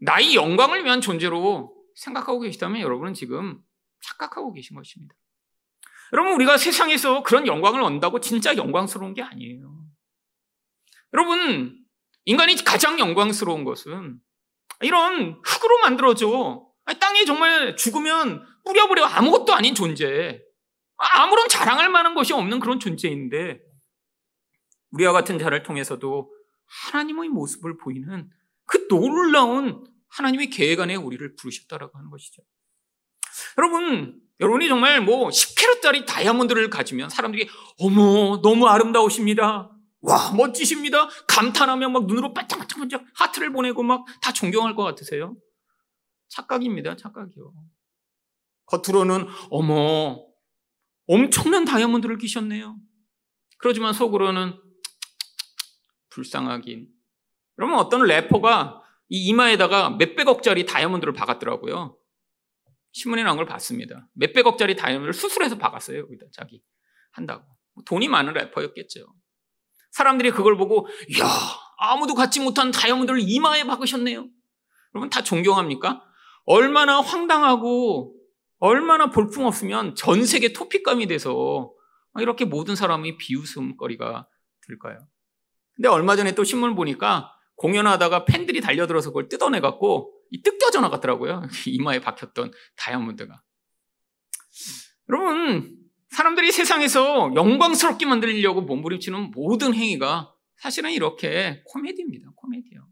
나의 0.00 0.34
영광을 0.34 0.84
위한 0.84 1.00
존재로 1.00 1.74
생각하고 1.94 2.40
계시다면 2.40 2.80
여러분은 2.82 3.14
지금 3.14 3.60
착각하고 4.02 4.52
계신 4.52 4.76
것입니다. 4.76 5.14
여러분 6.12 6.32
우리가 6.34 6.56
세상에서 6.56 7.22
그런 7.22 7.46
영광을 7.46 7.82
얻는다고 7.82 8.20
진짜 8.20 8.56
영광스러운 8.56 9.14
게 9.14 9.22
아니에요. 9.22 9.76
여러분 11.14 11.78
인간이 12.24 12.56
가장 12.64 12.98
영광스러운 12.98 13.64
것은 13.64 14.18
이런 14.82 15.40
흙으로 15.44 15.78
만들어져 15.82 16.66
땅에 17.00 17.24
정말 17.24 17.76
죽으면 17.76 18.44
뿌려버려 18.64 19.04
아무것도 19.04 19.54
아닌 19.54 19.74
존재 19.74 20.40
아무런 20.96 21.48
자랑할 21.48 21.88
만한 21.88 22.14
것이 22.14 22.32
없는 22.32 22.60
그런 22.60 22.78
존재인데 22.78 23.60
우리와 24.90 25.12
같은 25.12 25.38
자를 25.38 25.62
통해서도 25.62 26.35
하나님의 26.66 27.28
모습을 27.30 27.76
보이는 27.76 28.30
그 28.66 28.88
놀라운 28.88 29.84
하나님의 30.08 30.50
계획 30.50 30.80
안에 30.80 30.96
우리를 30.96 31.36
부르셨다라고 31.36 31.96
하는 31.98 32.10
것이죠. 32.10 32.42
여러분, 33.58 34.20
여러분이 34.40 34.68
정말 34.68 35.00
뭐 35.00 35.28
10캐럿짜리 35.28 36.06
다이아몬드를 36.06 36.70
가지면 36.70 37.10
사람들이 37.10 37.48
어머 37.78 38.40
너무 38.42 38.66
아름다우십니다. 38.66 39.70
와 40.00 40.32
멋지십니다. 40.34 41.08
감탄하며 41.26 41.88
막 41.88 42.06
눈으로 42.06 42.32
반짝반짝반짝 42.34 43.04
하트를 43.14 43.52
보내고 43.52 43.82
막 43.82 44.04
다 44.22 44.32
존경할 44.32 44.74
것 44.74 44.82
같으세요? 44.84 45.36
착각입니다. 46.28 46.96
착각이요. 46.96 47.52
겉으로는 48.66 49.26
어머 49.50 50.24
엄청난 51.06 51.64
다이아몬드를 51.64 52.18
끼셨네요. 52.18 52.76
그러지만 53.58 53.92
속으로는 53.92 54.54
불쌍하긴. 56.16 56.88
그러면 57.54 57.78
어떤 57.78 58.02
래퍼가 58.02 58.82
이 59.08 59.26
이마에다가 59.28 59.90
몇백억짜리 59.90 60.66
다이아몬드를 60.66 61.12
박았더라고요. 61.12 61.96
신문에 62.92 63.22
나온 63.22 63.36
걸 63.36 63.46
봤습니다. 63.46 64.08
몇백억짜리 64.14 64.74
다이아몬드를 64.74 65.12
수술해서 65.12 65.58
박았어요. 65.58 65.98
여기다 66.00 66.26
자기 66.32 66.62
한다고. 67.12 67.44
돈이 67.84 68.08
많은 68.08 68.32
래퍼였겠죠. 68.32 69.06
사람들이 69.92 70.30
그걸 70.30 70.56
보고 70.56 70.88
야 71.20 71.26
아무도 71.78 72.14
갖지 72.14 72.40
못한 72.40 72.70
다이아몬드를 72.70 73.20
이마에 73.22 73.64
박으셨네요. 73.64 74.26
여러분 74.94 75.10
다 75.10 75.22
존경합니까? 75.22 76.02
얼마나 76.46 77.00
황당하고 77.00 78.14
얼마나 78.58 79.10
볼품없으면 79.10 79.94
전 79.94 80.24
세계 80.24 80.54
토픽감이 80.54 81.06
돼서 81.06 81.70
이렇게 82.18 82.46
모든 82.46 82.74
사람이 82.74 83.18
비웃음거리가 83.18 84.26
될까요? 84.66 85.06
근데 85.76 85.88
얼마 85.88 86.16
전에 86.16 86.34
또 86.34 86.42
신문 86.42 86.74
보니까 86.74 87.32
공연하다가 87.56 88.24
팬들이 88.24 88.60
달려들어서 88.60 89.10
그걸 89.10 89.28
뜯어내갖고 89.28 90.12
이 90.30 90.42
뜯겨져 90.42 90.80
나갔더라고요. 90.80 91.42
이마에 91.66 92.00
박혔던 92.00 92.52
다이아몬드가. 92.76 93.42
여러분, 95.08 95.76
사람들이 96.10 96.50
세상에서 96.50 97.32
영광스럽게 97.34 98.06
만들려고 98.06 98.62
몸부림치는 98.62 99.30
모든 99.32 99.74
행위가 99.74 100.32
사실은 100.56 100.90
이렇게 100.90 101.62
코미디입니다. 101.66 102.30
코미디요. 102.34 102.86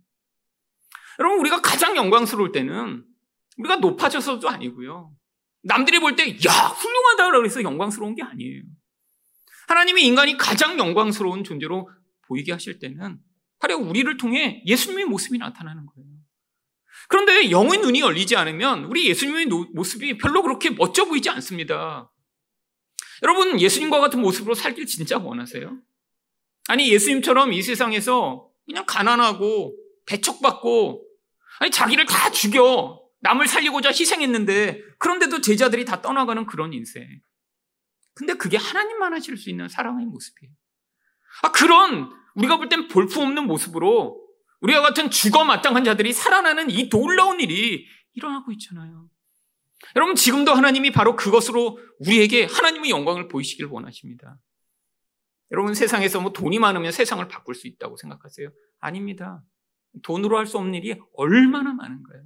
여러분, 1.20 1.40
우리가 1.40 1.60
가장 1.60 1.96
영광스러울 1.96 2.52
때는 2.52 3.04
우리가 3.56 3.76
높아져서도 3.76 4.48
아니고요. 4.48 5.12
남들이 5.62 5.98
볼 5.98 6.16
때, 6.16 6.28
야, 6.46 6.50
훌륭하다고 6.50 7.44
해서 7.44 7.62
영광스러운 7.62 8.14
게 8.14 8.22
아니에요. 8.22 8.62
하나님이 9.68 10.02
인간이 10.02 10.36
가장 10.36 10.78
영광스러운 10.78 11.42
존재로 11.42 11.88
보이게 12.28 12.52
하실 12.52 12.78
때는 12.78 13.18
바로 13.58 13.78
우리를 13.78 14.16
통해 14.16 14.62
예수님의 14.66 15.06
모습이 15.06 15.38
나타나는 15.38 15.86
거예요. 15.86 16.14
그런데 17.08 17.50
영의 17.50 17.78
눈이 17.78 18.00
열리지 18.00 18.36
않으면 18.36 18.84
우리 18.84 19.08
예수님의 19.08 19.46
모습이 19.74 20.18
별로 20.18 20.42
그렇게 20.42 20.70
멋져 20.70 21.04
보이지 21.04 21.28
않습니다. 21.30 22.10
여러분, 23.22 23.60
예수님과 23.60 24.00
같은 24.00 24.20
모습으로 24.20 24.54
살길 24.54 24.86
진짜 24.86 25.18
원하세요? 25.18 25.78
아니, 26.68 26.90
예수님처럼 26.92 27.52
이 27.52 27.62
세상에서 27.62 28.48
그냥 28.66 28.84
가난하고 28.86 29.76
배척받고 30.06 31.04
아니, 31.60 31.70
자기를 31.70 32.06
다 32.06 32.30
죽여 32.30 33.00
남을 33.20 33.48
살리고자 33.48 33.90
희생했는데 33.90 34.82
그런데도 34.98 35.40
제자들이 35.40 35.84
다 35.84 36.02
떠나가는 36.02 36.44
그런 36.46 36.72
인생. 36.72 37.06
근데 38.14 38.34
그게 38.34 38.56
하나님만 38.56 39.12
하실 39.12 39.36
수 39.36 39.50
있는 39.50 39.68
사랑의 39.68 40.06
모습이에요. 40.06 40.52
아, 41.42 41.52
그런 41.52 42.10
우리가 42.34 42.56
볼 42.56 42.68
땐 42.68 42.88
볼품없는 42.88 43.46
모습으로 43.46 44.20
우리와 44.60 44.80
같은 44.80 45.10
죽어 45.10 45.44
마땅한 45.44 45.84
자들이 45.84 46.12
살아나는 46.12 46.70
이 46.70 46.88
놀라운 46.88 47.40
일이 47.40 47.86
일어나고 48.14 48.50
있잖아요. 48.52 49.08
여러분, 49.96 50.14
지금도 50.14 50.54
하나님이 50.54 50.90
바로 50.92 51.14
그것으로 51.16 51.78
우리에게 51.98 52.44
하나님의 52.44 52.90
영광을 52.90 53.28
보이시길 53.28 53.66
원하십니다. 53.66 54.38
여러분, 55.50 55.74
세상에서 55.74 56.20
뭐 56.20 56.32
돈이 56.32 56.58
많으면 56.58 56.90
세상을 56.92 57.26
바꿀 57.28 57.54
수 57.54 57.66
있다고 57.68 57.96
생각하세요? 57.96 58.50
아닙니다. 58.80 59.42
돈으로 60.02 60.38
할 60.38 60.46
수 60.46 60.56
없는 60.58 60.74
일이 60.74 60.98
얼마나 61.14 61.74
많은가요? 61.74 62.24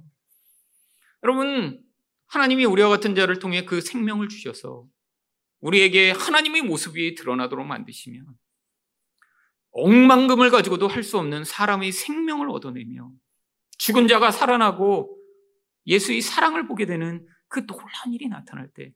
여러분, 1.23 1.83
하나님이 2.27 2.65
우리와 2.65 2.89
같은 2.89 3.13
자를 3.15 3.39
통해 3.39 3.65
그 3.65 3.81
생명을 3.81 4.29
주셔서 4.29 4.87
우리에게 5.59 6.11
하나님의 6.11 6.61
모습이 6.61 7.15
드러나도록 7.15 7.65
만드시면 7.67 8.25
억만금을 9.83 10.49
가지고도 10.51 10.87
할 10.87 11.03
수 11.03 11.17
없는 11.17 11.43
사람의 11.43 11.91
생명을 11.91 12.49
얻어내며 12.49 13.11
죽은 13.77 14.07
자가 14.07 14.31
살아나고 14.31 15.17
예수의 15.87 16.21
사랑을 16.21 16.67
보게 16.67 16.85
되는 16.85 17.25
그 17.47 17.65
놀라운 17.65 18.13
일이 18.13 18.27
나타날 18.27 18.69
때 18.73 18.93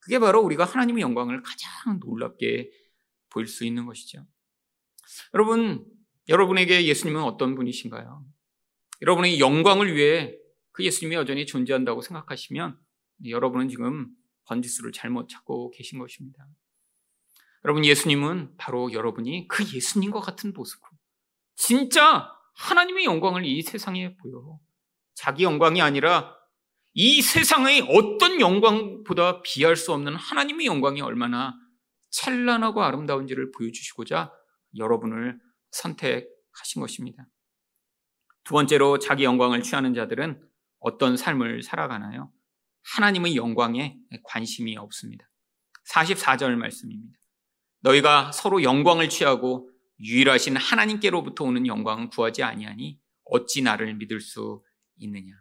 그게 0.00 0.18
바로 0.18 0.40
우리가 0.42 0.64
하나님의 0.64 1.02
영광을 1.02 1.42
가장 1.42 2.00
놀랍게 2.00 2.70
보일 3.30 3.46
수 3.46 3.64
있는 3.64 3.86
것이죠. 3.86 4.26
여러분, 5.34 5.84
여러분에게 6.28 6.86
예수님은 6.86 7.22
어떤 7.22 7.54
분이신가요? 7.54 8.24
여러분의 9.02 9.40
영광을 9.40 9.94
위해 9.94 10.36
그 10.72 10.84
예수님이 10.84 11.16
여전히 11.16 11.46
존재한다고 11.46 12.00
생각하시면 12.00 12.78
여러분은 13.26 13.68
지금 13.68 14.08
번지수를 14.44 14.92
잘못 14.92 15.28
찾고 15.28 15.70
계신 15.70 15.98
것입니다. 15.98 16.46
여러분, 17.64 17.84
예수님은 17.84 18.56
바로 18.56 18.92
여러분이 18.92 19.48
그 19.48 19.64
예수님과 19.64 20.20
같은 20.20 20.52
모습으로 20.52 20.90
진짜 21.56 22.30
하나님의 22.56 23.04
영광을 23.04 23.44
이 23.44 23.62
세상에 23.62 24.16
보여. 24.16 24.58
자기 25.14 25.44
영광이 25.44 25.80
아니라 25.80 26.34
이 26.92 27.22
세상의 27.22 27.86
어떤 27.88 28.40
영광보다 28.40 29.42
비할 29.42 29.76
수 29.76 29.92
없는 29.92 30.14
하나님의 30.14 30.66
영광이 30.66 31.00
얼마나 31.00 31.54
찬란하고 32.10 32.82
아름다운지를 32.82 33.50
보여주시고자 33.52 34.32
여러분을 34.76 35.40
선택하신 35.70 36.80
것입니다. 36.80 37.26
두 38.44 38.52
번째로 38.54 38.98
자기 38.98 39.24
영광을 39.24 39.62
취하는 39.62 39.94
자들은 39.94 40.40
어떤 40.78 41.16
삶을 41.16 41.62
살아가나요? 41.62 42.30
하나님의 42.94 43.36
영광에 43.36 43.96
관심이 44.22 44.76
없습니다. 44.76 45.28
44절 45.90 46.54
말씀입니다. 46.56 47.18
너희가 47.84 48.32
서로 48.32 48.62
영광을 48.62 49.08
취하고 49.08 49.70
유일하신 50.00 50.56
하나님께로부터 50.56 51.44
오는 51.44 51.66
영광은 51.66 52.08
구하지 52.08 52.42
아니하니 52.42 52.98
어찌 53.26 53.62
나를 53.62 53.94
믿을 53.94 54.20
수 54.20 54.62
있느냐. 54.96 55.32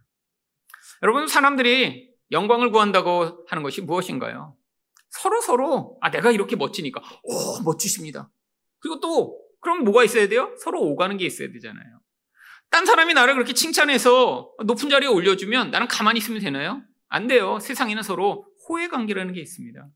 여러분 1.01 1.27
사람들이 1.27 2.11
영광을 2.31 2.71
구한다고 2.71 3.45
하는 3.47 3.63
것이 3.63 3.81
무엇인가요? 3.81 4.55
서로 5.09 5.41
서로 5.41 5.97
아 6.01 6.11
내가 6.11 6.31
이렇게 6.31 6.55
멋지니까 6.55 7.01
오 7.23 7.61
멋지십니다. 7.63 8.29
그리고 8.79 8.99
또 8.99 9.39
그럼 9.61 9.83
뭐가 9.85 10.03
있어야 10.03 10.27
돼요? 10.27 10.53
서로 10.59 10.81
오가는 10.81 11.15
게 11.17 11.25
있어야 11.25 11.49
되잖아요. 11.51 11.99
딴 12.69 12.85
사람이 12.85 13.13
나를 13.13 13.35
그렇게 13.35 13.53
칭찬해서 13.53 14.51
높은 14.65 14.89
자리에 14.89 15.07
올려주면 15.07 15.71
나는 15.71 15.87
가만히 15.87 16.17
있으면 16.17 16.41
되나요? 16.41 16.81
안 17.07 17.27
돼요. 17.27 17.59
세상에는 17.59 18.01
서로 18.03 18.47
호의 18.67 18.89
관계라는 18.89 19.33
게 19.33 19.41
있습니다. 19.41 19.87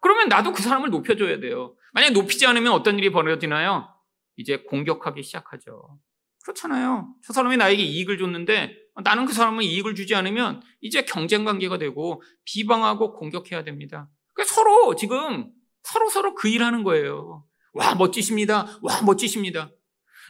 그러면 0.00 0.28
나도 0.28 0.52
그 0.52 0.62
사람을 0.62 0.90
높여줘야 0.90 1.40
돼요. 1.40 1.74
만약 1.92 2.12
높이지 2.12 2.46
않으면 2.46 2.72
어떤 2.72 2.98
일이 2.98 3.10
벌어지나요? 3.10 3.88
이제 4.36 4.58
공격하기 4.58 5.22
시작하죠. 5.22 5.98
그렇잖아요. 6.44 7.14
저 7.24 7.32
사람이 7.32 7.56
나에게 7.56 7.82
이익을 7.82 8.18
줬는데 8.18 8.76
나는 9.04 9.26
그 9.26 9.32
사람은 9.32 9.62
이익을 9.62 9.94
주지 9.94 10.14
않으면 10.14 10.62
이제 10.80 11.02
경쟁 11.02 11.44
관계가 11.44 11.78
되고 11.78 12.22
비방하고 12.44 13.12
공격해야 13.18 13.62
됩니다. 13.64 14.08
그러니까 14.34 14.54
서로 14.54 14.94
지금 14.96 15.50
서로 15.82 16.08
서로 16.08 16.34
그 16.34 16.48
일하는 16.48 16.82
거예요. 16.82 17.44
와 17.72 17.94
멋지십니다. 17.94 18.78
와 18.82 19.02
멋지십니다. 19.02 19.70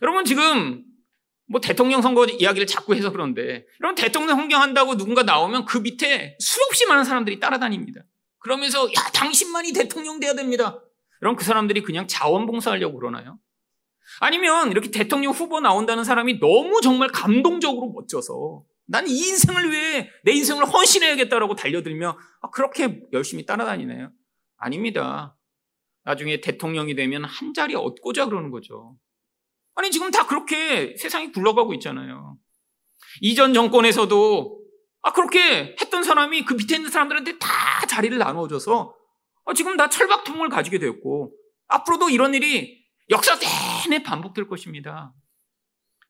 여러분 0.02 0.24
지금 0.24 0.85
뭐 1.46 1.61
대통령 1.61 2.00
선거 2.02 2.26
이야기를 2.26 2.66
자꾸 2.66 2.94
해서 2.94 3.11
그런데 3.11 3.66
여러분 3.80 3.94
대통령 3.94 4.37
선거 4.37 4.56
한다고 4.56 4.96
누군가 4.96 5.22
나오면 5.22 5.64
그 5.64 5.78
밑에 5.78 6.37
수없이 6.38 6.87
많은 6.87 7.04
사람들이 7.04 7.40
따라다닙니다. 7.40 8.02
그러면서 8.40 8.87
야 8.87 9.11
당신만이 9.14 9.72
대통령 9.72 10.18
돼야 10.20 10.35
됩니다. 10.35 10.83
여러분 11.22 11.37
그 11.37 11.44
사람들이 11.44 11.83
그냥 11.83 12.07
자원봉사하려고 12.07 12.98
그러나요? 12.98 13.38
아니면 14.20 14.70
이렇게 14.70 14.90
대통령 14.90 15.33
후보 15.33 15.61
나온다는 15.61 16.03
사람이 16.05 16.40
너무 16.40 16.81
정말 16.81 17.09
감동적으로 17.11 17.92
멋져서 17.92 18.64
난이 18.87 19.11
인생을 19.11 19.70
위해 19.70 20.11
내 20.24 20.33
인생을 20.33 20.64
헌신해야겠다라고 20.64 21.55
달려들며 21.55 22.18
아, 22.42 22.50
그렇게 22.50 23.03
열심히 23.12 23.46
따라다니나요? 23.46 24.11
아닙니다. 24.57 25.37
나중에 26.05 26.40
대통령이 26.40 26.94
되면 26.94 27.24
한 27.24 27.55
자리 27.55 27.74
얻고자 27.76 28.26
그러는 28.26 28.50
거죠. 28.50 28.96
아니 29.76 29.90
지금 29.90 30.11
다 30.11 30.26
그렇게 30.26 30.96
세상이 30.96 31.31
굴러가고 31.31 31.72
있잖아요. 31.74 32.37
이전 33.20 33.55
정권에서도 33.55 34.60
아 35.02 35.12
그렇게 35.12 35.76
했던 35.80 36.02
사람이 36.02 36.44
그 36.44 36.54
밑에 36.54 36.76
있는 36.76 36.90
사람들한테 36.90 37.38
다 37.38 37.48
자리를 37.88 38.16
나눠줘서 38.18 38.94
아, 39.46 39.54
지금 39.54 39.76
다 39.76 39.88
철박통을 39.88 40.48
가지게 40.48 40.78
되었고 40.78 41.32
앞으로도 41.68 42.10
이런 42.10 42.34
일이 42.34 42.84
역사 43.08 43.36
내내 43.38 44.02
반복될 44.02 44.46
것입니다. 44.46 45.12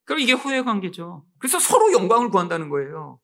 그럼 0.04 0.20
이게 0.20 0.32
후회 0.32 0.62
관계죠. 0.62 1.24
그래서 1.38 1.58
서로 1.58 1.92
영광을 1.92 2.30
구한다는 2.30 2.68
거예요. 2.68 3.20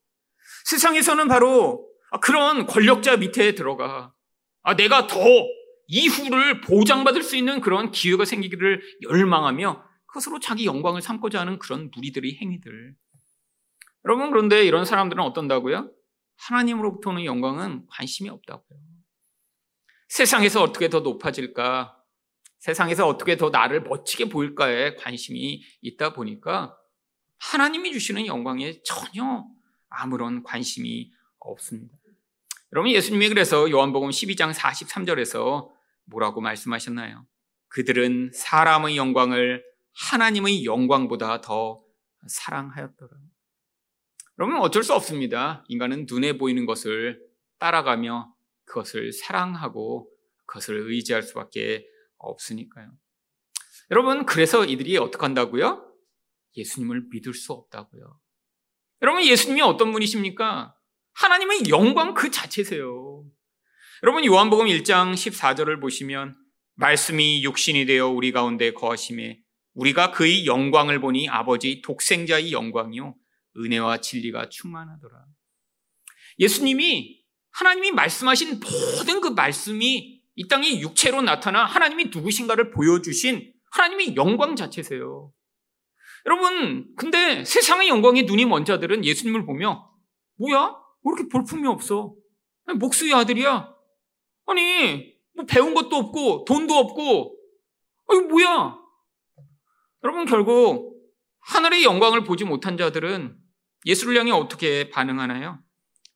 세상에서는 0.65 1.29
바로 1.29 1.87
그런 2.23 2.67
권력자 2.67 3.17
밑에 3.17 3.55
들어가 3.55 4.13
아, 4.63 4.77
내가 4.77 5.07
더 5.07 5.19
이후를 5.89 6.61
보장받을 6.61 7.23
수 7.23 7.37
있는 7.37 7.61
그런 7.61 7.91
기회가 7.91 8.25
생기기를 8.25 8.81
열망하며 9.03 9.85
그것으로 10.07 10.41
자기 10.41 10.67
영광을 10.67 11.03
삼고자 11.03 11.41
하는 11.41 11.59
그런 11.59 11.91
무리들의 11.95 12.39
행위들. 12.41 12.95
여러분 14.07 14.31
그런데 14.31 14.65
이런 14.65 14.85
사람들은 14.85 15.21
어떤다고요? 15.23 15.91
하나님으로부터 16.37 17.11
오는 17.11 17.25
영광은 17.25 17.87
관심이 17.89 18.29
없다고요. 18.29 18.79
세상에서 20.09 20.63
어떻게 20.63 20.89
더 20.89 21.01
높아질까? 21.01 21.97
세상에서 22.61 23.09
어떻게 23.09 23.37
더 23.37 23.51
나를 23.51 23.83
멋지게 23.83 24.29
보일까에 24.29 24.95
관심이 24.95 25.61
있다 25.81 26.13
보니까 26.13 26.77
하나님이 27.39 27.93
주시는 27.93 28.27
영광에 28.27 28.81
전혀 28.85 29.45
아무런 29.89 30.45
관심이 30.45 31.11
없습니다. 31.41 31.97
여러분 32.73 32.93
예수님이 32.93 33.29
그래서 33.29 33.69
요한복음 33.69 34.11
12장 34.11 34.55
43절에서 34.55 35.69
뭐라고 36.05 36.41
말씀하셨나요? 36.41 37.27
그들은 37.69 38.31
사람의 38.33 38.97
영광을 38.97 39.65
하나님의 40.11 40.65
영광보다 40.65 41.41
더 41.41 41.83
사랑하였더라. 42.29 43.11
여러분 44.39 44.59
어쩔 44.59 44.83
수 44.83 44.95
없습니다. 44.95 45.65
인간은 45.69 46.07
눈에 46.09 46.37
보이는 46.37 46.67
것을 46.67 47.21
따라가며 47.59 48.35
그것을 48.67 49.13
사랑하고 49.13 50.11
그것을 50.47 50.91
의지할 50.91 51.23
수밖에 51.23 51.87
없으니까요. 52.19 52.93
여러분, 53.91 54.27
그래서 54.27 54.65
이들이 54.65 54.97
어떻게 54.99 55.23
한다고요? 55.23 55.91
예수님을 56.57 57.07
믿을 57.11 57.35
수 57.35 57.53
없다고요. 57.53 58.21
여러분, 59.03 59.25
예수님이 59.25 59.63
어떤 59.63 59.93
분이십니까? 59.93 60.75
하나님의 61.15 61.69
영광 61.69 62.15
그 62.15 62.31
자체세요. 62.31 63.25
여러분, 64.03 64.25
요한복음 64.25 64.67
1장 64.67 65.15
14절을 65.15 65.81
보시면 65.81 66.37
말씀이 66.75 67.43
육신이 67.45 67.87
되어 67.87 68.09
우리 68.09 68.33
가운데 68.33 68.73
거하심에 68.73 69.41
우리가 69.75 70.11
그의 70.11 70.47
영광을 70.47 71.01
보니 71.01 71.29
아버지 71.29 71.81
독생자의 71.83 72.53
영광이요 72.53 73.15
은혜와 73.59 74.01
진리가 74.01 74.49
충만하더라. 74.49 75.25
예수님이 76.39 77.25
하나님이 77.51 77.93
말씀하신 77.93 78.61
모든 78.61 79.21
그 79.21 79.29
말씀이 79.29 80.23
이 80.35 80.49
땅에 80.49 80.81
육체로 80.81 81.23
나타나 81.23 81.65
하나님이 81.65 82.07
누구신가를 82.07 82.71
보여주신 82.71 83.53
하나님의 83.73 84.17
영광 84.17 84.55
자체세요. 84.55 85.33
여러분, 86.27 86.93
근데 86.97 87.45
세상의 87.45 87.89
영광에 87.89 88.23
눈이 88.23 88.45
먼 88.45 88.65
자들은 88.65 89.05
예수님을 89.05 89.47
보며, 89.47 89.91
뭐야? 90.39 90.77
왜 91.05 91.13
이렇게 91.13 91.29
볼품이 91.31 91.67
없어? 91.69 92.15
목수의 92.79 93.15
아들이야? 93.15 93.73
아니, 94.47 95.15
뭐 95.35 95.47
배운 95.47 95.73
것도 95.73 95.97
없고, 95.97 96.45
돈도 96.47 96.75
없고, 96.75 97.39
아니, 98.09 98.21
뭐야? 98.23 98.77
여러분, 100.03 100.27
결국, 100.27 100.97
하늘의 101.41 101.85
영광을 101.85 102.25
보지 102.25 102.45
못한 102.45 102.77
자들은 102.77 103.39
향해 104.17 104.33
어떻게 104.33 104.91
반응하나요? 104.91 105.63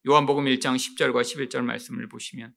요한복음 0.08 0.46
1장 0.46 0.76
10절과 0.76 1.22
11절 1.22 1.62
말씀을 1.62 2.08
보시면, 2.08 2.54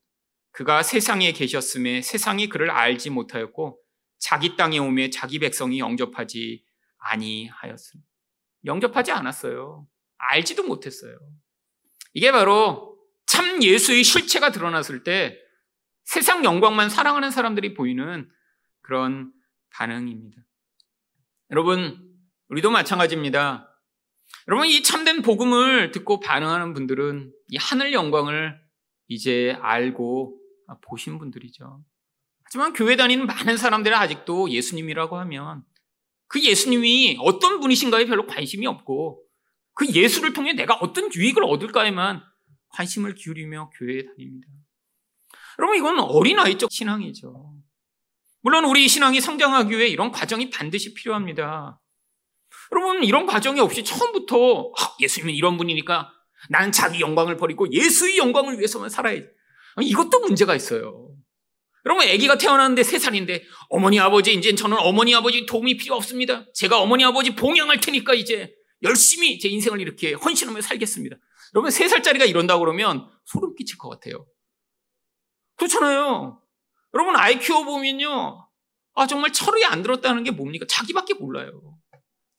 그가 0.51 0.83
세상에 0.83 1.33
계셨음에 1.33 2.01
세상이 2.01 2.47
그를 2.47 2.69
알지 2.69 3.09
못하였고 3.09 3.79
자기 4.19 4.55
땅에 4.55 4.77
오매 4.77 5.09
자기 5.09 5.39
백성이 5.39 5.79
영접하지 5.79 6.63
아니하였습니다. 6.97 8.09
영접하지 8.65 9.11
않았어요. 9.11 9.87
알지도 10.17 10.63
못했어요. 10.63 11.17
이게 12.13 12.31
바로 12.31 12.97
참 13.25 13.61
예수의 13.61 14.03
실체가 14.03 14.51
드러났을 14.51 15.03
때 15.03 15.37
세상 16.05 16.45
영광만 16.45 16.89
사랑하는 16.89 17.31
사람들이 17.31 17.73
보이는 17.73 18.29
그런 18.81 19.33
반응입니다. 19.71 20.37
여러분, 21.51 22.15
우리도 22.49 22.71
마찬가지입니다. 22.71 23.72
여러분, 24.47 24.67
이 24.67 24.83
참된 24.83 25.21
복음을 25.21 25.91
듣고 25.91 26.19
반응하는 26.19 26.73
분들은 26.73 27.31
이 27.49 27.57
하늘 27.57 27.93
영광을 27.93 28.59
이제 29.07 29.57
알고 29.61 30.37
아, 30.67 30.77
보신 30.81 31.17
분들이죠. 31.19 31.83
하지만 32.43 32.73
교회 32.73 32.95
다니는 32.95 33.25
많은 33.25 33.57
사람들은 33.57 33.95
아직도 33.95 34.49
예수님이라고 34.49 35.17
하면 35.17 35.63
그 36.27 36.41
예수님이 36.41 37.17
어떤 37.21 37.59
분이신가에 37.59 38.05
별로 38.05 38.25
관심이 38.25 38.67
없고 38.67 39.23
그 39.73 39.87
예수를 39.87 40.33
통해 40.33 40.53
내가 40.53 40.75
어떤 40.75 41.13
유익을 41.13 41.43
얻을까에만 41.43 42.21
관심을 42.69 43.15
기울이며 43.15 43.71
교회에 43.77 44.05
다닙니다. 44.05 44.47
여러분, 45.59 45.77
이건 45.77 45.99
어린아이적 45.99 46.71
신앙이죠. 46.71 47.53
물론 48.41 48.65
우리 48.65 48.87
신앙이 48.87 49.21
성장하기 49.21 49.77
위해 49.77 49.87
이런 49.87 50.11
과정이 50.11 50.49
반드시 50.49 50.93
필요합니다. 50.93 51.79
여러분, 52.71 53.03
이런 53.03 53.25
과정이 53.25 53.59
없이 53.59 53.83
처음부터 53.83 54.71
아, 54.77 54.95
예수님은 54.99 55.33
이런 55.35 55.57
분이니까 55.57 56.11
나는 56.49 56.71
자기 56.71 56.99
영광을 57.01 57.37
버리고 57.37 57.71
예수의 57.71 58.17
영광을 58.17 58.57
위해서만 58.57 58.89
살아야지. 58.89 59.27
이것도 59.81 60.19
문제가 60.19 60.55
있어요. 60.55 61.09
여러분, 61.85 62.07
아기가 62.07 62.37
태어났는데 62.37 62.83
세 62.83 62.97
살인데 62.97 63.43
어머니 63.69 63.99
아버지 63.99 64.33
이제 64.33 64.55
저는 64.55 64.77
어머니 64.79 65.13
아버지 65.13 65.45
도움이 65.45 65.77
필요 65.77 65.95
없습니다. 65.95 66.45
제가 66.53 66.79
어머니 66.79 67.03
아버지 67.03 67.35
봉양할 67.35 67.79
테니까 67.79 68.13
이제 68.13 68.53
열심히 68.83 69.39
제 69.39 69.49
인생을 69.49 69.81
이렇게 69.81 70.13
헌신하며 70.13 70.61
살겠습니다. 70.61 71.17
여러분, 71.55 71.71
세 71.71 71.87
살짜리가 71.87 72.25
이런다 72.25 72.57
그러면 72.59 73.09
소름 73.25 73.55
끼칠 73.55 73.77
것 73.77 73.89
같아요. 73.89 74.25
그렇잖아요. 75.57 76.41
여러분, 76.93 77.15
아이 77.15 77.39
키워 77.39 77.63
보면요. 77.63 78.47
아, 78.95 79.07
정말 79.07 79.31
철이 79.33 79.65
안 79.65 79.81
들었다는 79.81 80.23
게 80.23 80.31
뭡니까? 80.31 80.65
자기밖에 80.69 81.15
몰라요. 81.15 81.72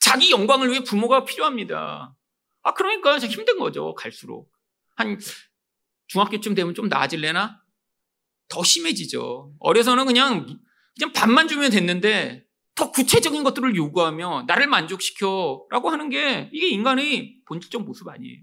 자기 0.05 0.31
영광을 0.31 0.71
위해 0.71 0.85
부모가 0.85 1.25
필요합니다. 1.25 2.15
아, 2.63 2.75
그러니까 2.75 3.17
힘든 3.19 3.59
거죠, 3.59 3.95
갈수록. 3.95 4.53
한 4.97 5.19
중학교쯤 6.09 6.55
되면 6.55 6.75
좀 6.75 6.89
나아질래나? 6.89 7.59
더 8.51 8.63
심해지죠. 8.63 9.55
어려서는 9.61 10.05
그냥, 10.05 10.59
그냥 10.99 11.13
밥만 11.15 11.49
주면 11.49 11.71
됐는데, 11.71 12.45
더 12.75 12.91
구체적인 12.91 13.45
것들을 13.45 13.75
요구하며 13.77 14.45
나를 14.47 14.67
만족시켜 14.67 15.65
라고 15.71 15.89
하는 15.89 16.11
게 16.11 16.51
이게 16.53 16.69
인간의 16.69 17.43
본질적 17.47 17.85
모습 17.85 18.07
아니에요. 18.07 18.43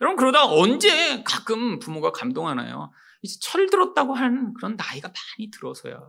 여러분, 0.00 0.16
그러다 0.16 0.46
언제 0.46 1.22
가끔 1.22 1.80
부모가 1.80 2.12
감동하나요? 2.12 2.90
이제 3.20 3.38
철 3.42 3.68
들었다고 3.68 4.14
하는 4.14 4.54
그런 4.54 4.76
나이가 4.76 5.08
많이 5.08 5.50
들어서야 5.50 6.00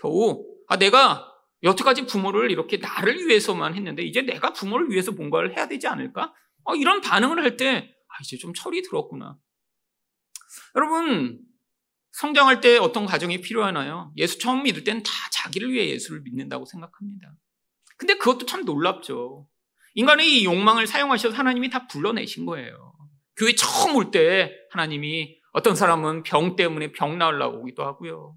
겨우, 0.00 0.42
아, 0.68 0.78
내가 0.78 1.35
여태까지 1.62 2.06
부모를 2.06 2.50
이렇게 2.50 2.76
나를 2.78 3.26
위해서만 3.26 3.74
했는데 3.74 4.02
이제 4.02 4.22
내가 4.22 4.52
부모를 4.52 4.90
위해서 4.90 5.12
뭔가를 5.12 5.56
해야 5.56 5.66
되지 5.68 5.86
않을까? 5.86 6.34
어, 6.64 6.74
이런 6.74 7.00
반응을 7.00 7.42
할 7.42 7.56
때, 7.56 7.94
아, 8.08 8.14
이제 8.22 8.36
좀 8.36 8.52
철이 8.54 8.82
들었구나. 8.82 9.38
여러분, 10.74 11.38
성장할 12.12 12.60
때 12.60 12.78
어떤 12.78 13.06
과정이 13.06 13.40
필요하나요? 13.40 14.12
예수 14.16 14.38
처음 14.38 14.62
믿을 14.62 14.84
때는 14.84 15.02
다 15.02 15.10
자기를 15.32 15.72
위해 15.72 15.88
예수를 15.90 16.22
믿는다고 16.22 16.64
생각합니다. 16.64 17.34
근데 17.98 18.14
그것도 18.16 18.46
참 18.46 18.64
놀랍죠. 18.64 19.48
인간의 19.94 20.40
이 20.40 20.44
욕망을 20.44 20.86
사용하셔서 20.86 21.34
하나님이 21.36 21.70
다 21.70 21.86
불러내신 21.86 22.46
거예요. 22.46 22.92
교회 23.36 23.54
처음 23.54 23.96
올 23.96 24.10
때 24.10 24.52
하나님이 24.70 25.38
어떤 25.52 25.74
사람은 25.74 26.22
병 26.22 26.56
때문에 26.56 26.92
병 26.92 27.18
나으려고 27.18 27.60
오기도 27.60 27.84
하고요. 27.84 28.36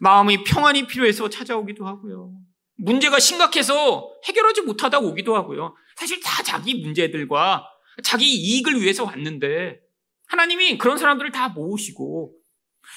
마음이 0.00 0.44
평안이 0.44 0.86
필요해서 0.86 1.28
찾아오기도 1.28 1.86
하고요. 1.86 2.32
문제가 2.76 3.18
심각해서 3.18 4.10
해결하지 4.24 4.62
못하다 4.62 5.00
오기도 5.00 5.34
하고요. 5.34 5.74
사실 5.96 6.20
다 6.20 6.42
자기 6.42 6.80
문제들과 6.80 7.66
자기 8.04 8.32
이익을 8.32 8.80
위해서 8.80 9.04
왔는데 9.04 9.80
하나님이 10.26 10.78
그런 10.78 10.96
사람들을 10.98 11.32
다 11.32 11.48
모으시고 11.48 12.34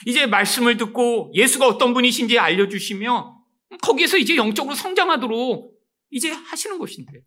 이제 0.06 0.28
말씀을 0.28 0.78
듣고 0.78 1.32
예수가 1.34 1.68
어떤 1.68 1.94
분이신지 1.94 2.38
알려주시며 2.38 3.38
거기에서 3.82 4.18
이제 4.18 4.36
영적으로 4.36 4.76
성장하도록 4.76 5.72
이제 6.12 6.32
하시는 6.32 6.78
것인데 6.78 7.22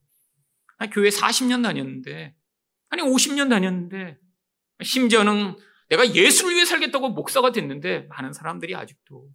교회 0.93 1.09
40년 1.09 1.63
다녔는데 1.63 2.35
아니 2.91 3.03
50년 3.03 3.51
다녔는데 3.51 4.19
심지어는 4.83 5.57
내가 5.89 6.15
예수를 6.15 6.55
위해 6.55 6.65
살겠다고 6.65 7.11
목사가 7.11 7.51
됐는데 7.53 8.07
많은 8.11 8.33
사람들이 8.33 8.75
아직도 8.75 9.29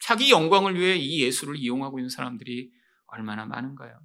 자기 0.00 0.30
영광을 0.30 0.78
위해 0.78 0.96
이 0.96 1.22
예수를 1.22 1.56
이용하고 1.56 1.98
있는 1.98 2.08
사람들이 2.08 2.70
얼마나 3.06 3.46
많은가요? 3.46 3.98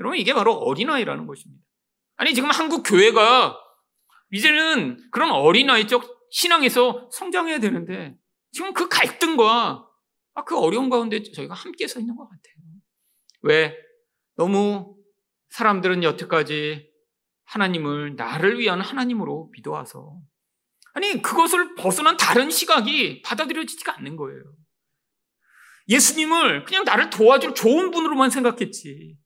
여러분 0.00 0.18
이게 0.18 0.34
바로 0.34 0.54
어린아이라는 0.54 1.26
것입니다. 1.26 1.62
아니 2.16 2.34
지금 2.34 2.50
한국 2.50 2.82
교회가 2.82 3.56
이제는 4.30 4.98
그런 5.10 5.30
어린아이적 5.30 6.28
신앙에서 6.30 7.08
성장해야 7.12 7.60
되는데 7.60 8.16
지금 8.50 8.72
그 8.72 8.88
갈등과 8.88 9.86
아, 10.34 10.44
그 10.44 10.58
어려운 10.58 10.88
가운데 10.88 11.22
저희가 11.22 11.54
함께 11.54 11.86
서 11.86 12.00
있는 12.00 12.16
것 12.16 12.24
같아요. 12.24 12.54
왜? 13.42 13.76
너무 14.36 14.96
사람들은 15.50 16.02
여태까지 16.02 16.90
하나님을 17.44 18.16
나를 18.16 18.58
위한 18.58 18.80
하나님으로 18.80 19.50
믿어와서 19.52 20.18
아니 20.94 21.20
그것을 21.20 21.74
벗어난 21.74 22.16
다른 22.16 22.50
시각이 22.50 23.22
받아들여지지가 23.22 23.98
않는 23.98 24.16
거예요. 24.16 24.42
예수님을 25.88 26.64
그냥 26.64 26.84
나를 26.84 27.10
도와줄 27.10 27.54
좋은 27.54 27.90
분으로만 27.90 28.30
생각했지. 28.30 29.16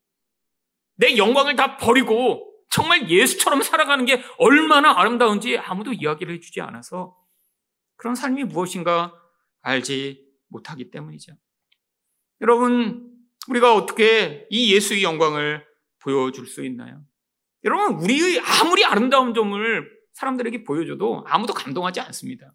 내 0.96 1.16
영광을 1.16 1.56
다 1.56 1.76
버리고 1.76 2.52
정말 2.70 3.08
예수처럼 3.08 3.62
살아가는 3.62 4.04
게 4.04 4.22
얼마나 4.38 4.98
아름다운지 4.98 5.58
아무도 5.58 5.92
이야기를 5.92 6.34
해주지 6.34 6.60
않아서 6.60 7.16
그런 7.96 8.14
삶이 8.14 8.44
무엇인가 8.44 9.14
알지 9.62 10.24
못하기 10.48 10.90
때문이죠. 10.90 11.32
여러분, 12.40 13.10
우리가 13.48 13.74
어떻게 13.74 14.46
이 14.50 14.74
예수의 14.74 15.02
영광을 15.02 15.66
보여줄 16.00 16.46
수 16.46 16.64
있나요? 16.64 17.02
여러분, 17.64 17.96
우리의 18.02 18.40
아무리 18.40 18.84
아름다운 18.84 19.34
점을 19.34 19.96
사람들에게 20.12 20.64
보여줘도 20.64 21.24
아무도 21.26 21.52
감동하지 21.52 22.00
않습니다. 22.00 22.52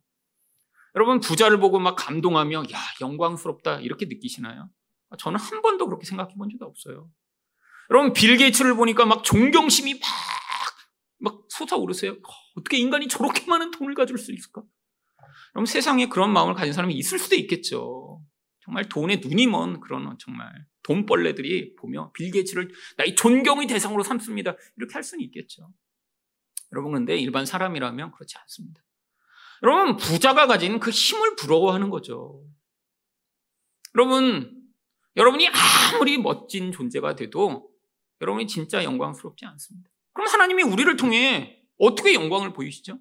여러분, 0.95 1.19
부자를 1.19 1.59
보고 1.59 1.79
막 1.79 1.95
감동하며, 1.95 2.63
야, 2.73 2.79
영광스럽다, 2.99 3.79
이렇게 3.79 4.05
느끼시나요? 4.05 4.69
저는 5.17 5.39
한 5.39 5.61
번도 5.61 5.87
그렇게 5.87 6.05
생각해 6.05 6.35
본 6.35 6.49
적이 6.49 6.63
없어요. 6.63 7.09
여러분 7.91 8.13
빌 8.13 8.37
게이츠를 8.37 8.75
보니까 8.75 9.05
막 9.05 9.23
존경심이 9.23 9.95
막, 9.95 10.01
막 11.19 11.45
솟아오르세요. 11.49 12.15
어떻게 12.55 12.77
인간이 12.77 13.09
저렇게 13.09 13.45
많은 13.47 13.71
돈을 13.71 13.93
가질 13.95 14.17
수 14.17 14.31
있을까? 14.31 14.63
그럼 15.51 15.65
세상에 15.65 16.07
그런 16.07 16.31
마음을 16.31 16.53
가진 16.53 16.71
사람이 16.71 16.93
있을 16.95 17.19
수도 17.19 17.35
있겠죠. 17.35 18.23
정말 18.63 18.87
돈에 18.87 19.17
눈이 19.17 19.47
먼 19.47 19.81
그런 19.81 20.15
정말 20.19 20.49
돈벌레들이 20.83 21.75
보며 21.75 22.11
빌 22.13 22.31
게이츠를 22.31 22.71
나의 22.97 23.15
존경의 23.15 23.67
대상으로 23.67 24.03
삼습니다. 24.03 24.55
이렇게 24.77 24.93
할 24.93 25.03
수는 25.03 25.25
있겠죠. 25.25 25.69
여러분 26.71 26.93
근데 26.93 27.17
일반 27.17 27.45
사람이라면 27.45 28.11
그렇지 28.13 28.37
않습니다. 28.37 28.81
여러분 29.63 29.97
부자가 29.97 30.47
가진 30.47 30.79
그 30.79 30.89
힘을 30.89 31.35
부러워하는 31.35 31.89
거죠. 31.89 32.43
여러분 33.95 34.61
여러분이 35.15 35.49
아무리 35.49 36.17
멋진 36.17 36.71
존재가 36.71 37.15
돼도 37.15 37.69
여러분이 38.21 38.47
진짜 38.47 38.83
영광스럽지 38.83 39.45
않습니다. 39.45 39.89
그럼 40.13 40.27
하나님이 40.27 40.63
우리를 40.63 40.95
통해 40.97 41.59
어떻게 41.77 42.13
영광을 42.13 42.53
보이시죠? 42.53 42.99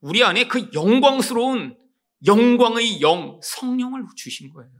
우리 0.00 0.22
안에 0.22 0.48
그 0.48 0.70
영광스러운 0.72 1.76
영광의 2.26 3.00
영, 3.00 3.40
성령을 3.42 4.04
주신 4.16 4.50
거예요. 4.50 4.70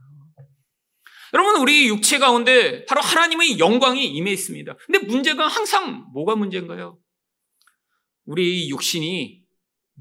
여러분, 1.33 1.61
우리 1.61 1.87
육체 1.87 2.19
가운데 2.19 2.85
바로 2.85 3.01
하나님의 3.01 3.57
영광이 3.57 4.05
임해 4.05 4.31
있습니다. 4.31 4.75
근데 4.85 4.99
문제가 5.07 5.47
항상 5.47 6.05
뭐가 6.13 6.35
문제인가요? 6.35 6.99
우리 8.25 8.69
육신이 8.69 9.40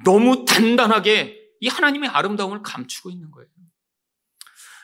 너무 0.05 0.45
단단하게 0.45 1.39
이 1.61 1.69
하나님의 1.69 2.09
아름다움을 2.11 2.63
감추고 2.63 3.11
있는 3.11 3.31
거예요. 3.31 3.49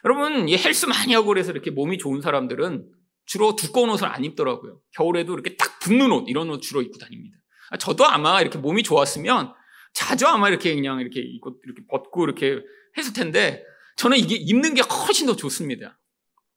여러분, 0.05 0.49
이 0.49 0.57
헬스 0.57 0.87
많이 0.87 1.15
하고 1.15 1.29
그래서 1.29 1.51
이렇게 1.51 1.71
몸이 1.71 1.99
좋은 1.99 2.21
사람들은 2.21 2.89
주로 3.25 3.57
두꺼운 3.57 3.91
옷을 3.91 4.07
안 4.07 4.25
입더라고요. 4.25 4.81
겨울에도 4.93 5.35
이렇게 5.35 5.57
딱 5.57 5.81
붙는 5.81 6.13
옷, 6.13 6.29
이런 6.29 6.49
옷 6.51 6.61
주로 6.61 6.81
입고 6.81 6.99
다닙니다. 6.99 7.37
아, 7.71 7.77
저도 7.77 8.05
아마 8.05 8.41
이렇게 8.41 8.59
몸이 8.59 8.83
좋았으면 8.83 9.53
자주 9.93 10.27
아마 10.27 10.49
이렇게 10.49 10.75
그냥 10.75 11.01
이렇게 11.01 11.21
입고, 11.21 11.59
이렇게 11.65 11.83
벗고 11.89 12.25
이렇게 12.25 12.61
했을 12.97 13.13
텐데 13.13 13.65
저는 13.97 14.19
이게 14.19 14.37
입는 14.37 14.75
게 14.75 14.83
훨씬 14.83 15.27
더 15.27 15.35
좋습니다. 15.35 15.99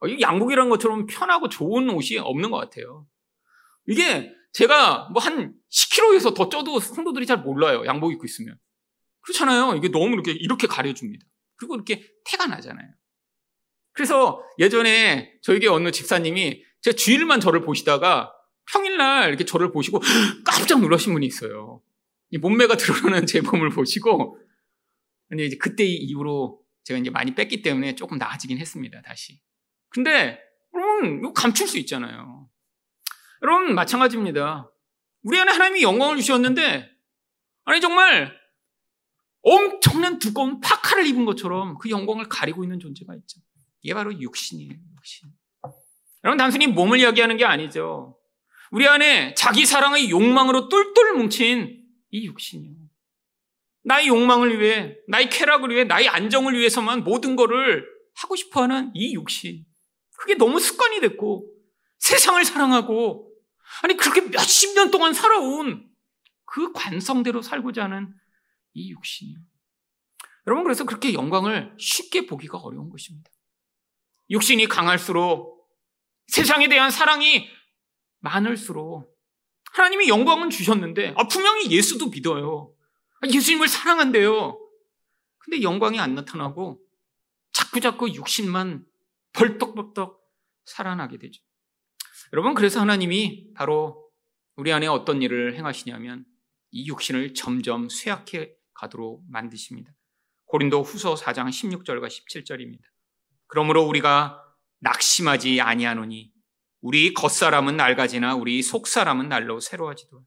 어, 0.01 0.07
이 0.07 0.21
양복이라는 0.21 0.69
것처럼 0.69 1.07
편하고 1.07 1.49
좋은 1.49 1.89
옷이 1.89 2.19
없는 2.19 2.51
것 2.51 2.57
같아요. 2.57 3.07
이게 3.87 4.31
제가 4.51 5.09
뭐 5.13 5.21
한 5.21 5.53
10kg에서 5.71 6.35
더 6.35 6.49
쪄도 6.49 6.79
성도들이 6.79 7.25
잘 7.25 7.37
몰라요. 7.41 7.85
양복 7.85 8.11
입고 8.13 8.25
있으면. 8.25 8.57
그렇잖아요. 9.21 9.75
이게 9.75 9.89
너무 9.89 10.13
이렇게, 10.13 10.31
이렇게 10.31 10.67
가려줍니다. 10.67 11.25
그리고 11.55 11.75
이렇게 11.75 12.03
태가 12.25 12.47
나잖아요. 12.47 12.87
그래서 13.91 14.41
예전에 14.57 15.33
저에게 15.41 15.67
어느 15.67 15.91
집사님이 15.91 16.63
제가 16.81 16.95
주일만 16.95 17.39
저를 17.41 17.61
보시다가 17.61 18.31
평일날 18.71 19.29
이렇게 19.29 19.45
저를 19.45 19.71
보시고 19.71 19.99
깜짝 20.45 20.79
놀라신 20.79 21.13
분이 21.13 21.25
있어요. 21.25 21.81
이 22.31 22.37
몸매가 22.37 22.77
드러나는 22.77 23.25
제 23.25 23.41
몸을 23.41 23.69
보시고 23.71 24.39
근데 25.27 25.45
이제 25.45 25.57
그때 25.57 25.83
이후로 25.83 26.61
제가 26.83 26.99
이제 26.99 27.09
많이 27.09 27.35
뺐기 27.35 27.61
때문에 27.61 27.95
조금 27.95 28.17
나아지긴 28.17 28.57
했습니다. 28.57 29.01
다시. 29.01 29.41
근데 29.89 30.39
여러분 30.73 31.19
이거 31.19 31.33
감출 31.33 31.67
수 31.67 31.77
있잖아요. 31.79 32.38
여러분 33.41 33.75
마찬가지입니다. 33.75 34.71
우리 35.23 35.39
안에 35.39 35.51
하나님이 35.51 35.83
영광을 35.83 36.17
주셨는데 36.17 36.89
아니 37.65 37.81
정말 37.81 38.39
엄청난 39.41 40.19
두꺼운 40.19 40.59
파카를 40.59 41.05
입은 41.07 41.25
것처럼 41.25 41.77
그 41.77 41.89
영광을 41.89 42.27
가리고 42.27 42.63
있는 42.63 42.79
존재가 42.79 43.15
있죠. 43.15 43.39
이게 43.81 43.93
바로 43.93 44.19
육신이에요, 44.19 44.73
육신. 44.97 45.29
여러분, 46.23 46.37
단순히 46.37 46.67
몸을 46.67 46.99
이야기하는 46.99 47.37
게 47.37 47.45
아니죠. 47.45 48.17
우리 48.71 48.87
안에 48.87 49.33
자기 49.35 49.65
사랑의 49.65 50.09
욕망으로 50.09 50.67
똘똘 50.69 51.13
뭉친 51.13 51.85
이 52.11 52.25
육신이요. 52.25 52.75
나의 53.83 54.07
욕망을 54.09 54.59
위해, 54.59 54.97
나의 55.07 55.29
쾌락을 55.29 55.69
위해, 55.69 55.85
나의 55.85 56.09
안정을 56.09 56.53
위해서만 56.57 57.03
모든 57.03 57.35
것을 57.35 57.87
하고 58.15 58.35
싶어 58.35 58.63
하는 58.63 58.91
이 58.93 59.13
육신. 59.13 59.65
그게 60.17 60.35
너무 60.35 60.59
습관이 60.59 60.99
됐고, 60.99 61.49
세상을 61.99 62.43
사랑하고, 62.43 63.28
아니, 63.83 63.95
그렇게 63.95 64.21
몇십 64.21 64.75
년 64.75 64.91
동안 64.91 65.13
살아온 65.13 65.89
그 66.45 66.71
관성대로 66.73 67.41
살고자 67.41 67.85
하는 67.85 68.13
이 68.73 68.91
육신이요. 68.91 69.37
여러분 70.47 70.63
그래서 70.63 70.83
그렇게 70.83 71.13
영광을 71.13 71.75
쉽게 71.77 72.25
보기가 72.25 72.57
어려운 72.57 72.89
것입니다. 72.89 73.29
육신이 74.29 74.67
강할수록 74.67 75.69
세상에 76.27 76.67
대한 76.69 76.91
사랑이 76.91 77.47
많을수록 78.19 79.15
하나님이 79.73 80.07
영광은 80.07 80.49
주셨는데 80.49 81.13
아, 81.17 81.27
분명히 81.27 81.69
예수도 81.71 82.09
믿어요. 82.09 82.73
아, 83.21 83.27
예수님을 83.27 83.67
사랑한대요. 83.67 84.59
근데 85.37 85.61
영광이 85.61 85.99
안 85.99 86.15
나타나고 86.15 86.81
자꾸자꾸 87.53 88.13
육신만 88.13 88.85
벌떡벌떡 89.33 90.19
살아나게 90.65 91.17
되죠. 91.17 91.41
여러분 92.31 92.53
그래서 92.53 92.79
하나님이 92.79 93.53
바로 93.55 94.07
우리 94.55 94.71
안에 94.71 94.87
어떤 94.87 95.21
일을 95.21 95.55
행하시냐면 95.55 96.25
이 96.71 96.87
육신을 96.87 97.33
점점 97.33 97.89
쇠약해 97.89 98.53
가도록 98.73 99.23
만드십니다. 99.29 99.91
고린도 100.45 100.83
후서 100.83 101.15
4장 101.15 101.49
16절과 101.49 102.07
17절입니다. 102.07 102.81
그러므로 103.47 103.83
우리가 103.83 104.43
낙심하지 104.79 105.61
아니하노니 105.61 106.31
우리 106.81 107.13
겉사람은 107.13 107.77
낡아지나 107.77 108.35
우리 108.35 108.61
속사람은 108.61 109.27
날로 109.27 109.59
새로워지도 109.59 110.23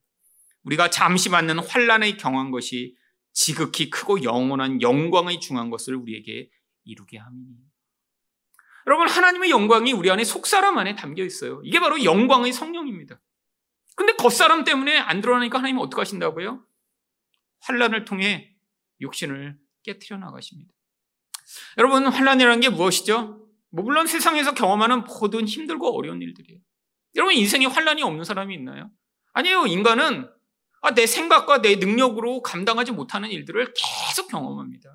우리가 0.64 0.90
잠시 0.90 1.28
받는 1.28 1.60
환란의 1.60 2.18
경한 2.18 2.50
것이 2.50 2.96
지극히 3.32 3.90
크고 3.90 4.22
영원한 4.22 4.82
영광의 4.82 5.40
중한 5.40 5.70
것을 5.70 5.94
우리에게 5.94 6.50
이루게 6.84 7.18
함이니 7.18 7.71
여러분 8.86 9.08
하나님의 9.08 9.50
영광이 9.50 9.92
우리 9.92 10.10
안에 10.10 10.24
속사람 10.24 10.78
안에 10.78 10.94
담겨 10.96 11.24
있어요. 11.24 11.60
이게 11.64 11.80
바로 11.80 12.02
영광의 12.02 12.52
성령입니다. 12.52 13.20
근데 13.94 14.14
겉사람 14.14 14.64
때문에 14.64 14.98
안 14.98 15.20
드러나니까 15.20 15.58
하나님은 15.58 15.82
어떻게 15.82 16.00
하신다고요? 16.00 16.64
환란을 17.60 18.04
통해 18.04 18.54
육신을 19.00 19.58
깨뜨려 19.82 20.18
나가십니다. 20.18 20.72
여러분 21.78 22.06
환란이라는 22.06 22.60
게 22.60 22.68
무엇이죠? 22.70 23.46
뭐 23.70 23.84
물론 23.84 24.06
세상에서 24.06 24.54
경험하는 24.54 25.04
모든 25.04 25.46
힘들고 25.46 25.96
어려운 25.96 26.22
일들이에요. 26.22 26.60
여러분 27.16 27.34
인생에 27.34 27.66
환란이 27.66 28.02
없는 28.02 28.24
사람이 28.24 28.54
있나요? 28.54 28.90
아니에요. 29.32 29.66
인간은 29.66 30.28
아, 30.82 30.94
내 30.94 31.06
생각과 31.06 31.62
내 31.62 31.76
능력으로 31.76 32.42
감당하지 32.42 32.92
못하는 32.92 33.30
일들을 33.30 33.72
계속 33.74 34.28
경험합니다. 34.28 34.90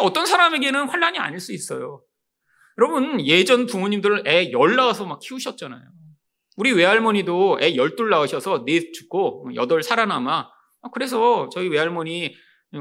어떤 0.00 0.26
사람에게는 0.26 0.88
환란이 0.88 1.18
아닐 1.18 1.40
수 1.40 1.52
있어요. 1.52 2.02
여러분 2.78 3.24
예전 3.26 3.66
부모님들 3.66 4.26
애열 4.26 4.76
낳아서 4.76 5.06
막 5.06 5.18
키우셨잖아요. 5.20 5.82
우리 6.56 6.72
외할머니도 6.72 7.58
애 7.60 7.76
열둘 7.76 8.10
낳으셔서 8.10 8.64
네 8.64 8.92
죽고 8.92 9.50
여덟 9.54 9.82
살아남아. 9.82 10.50
아, 10.82 10.90
그래서 10.92 11.48
저희 11.50 11.68
외할머니 11.68 12.34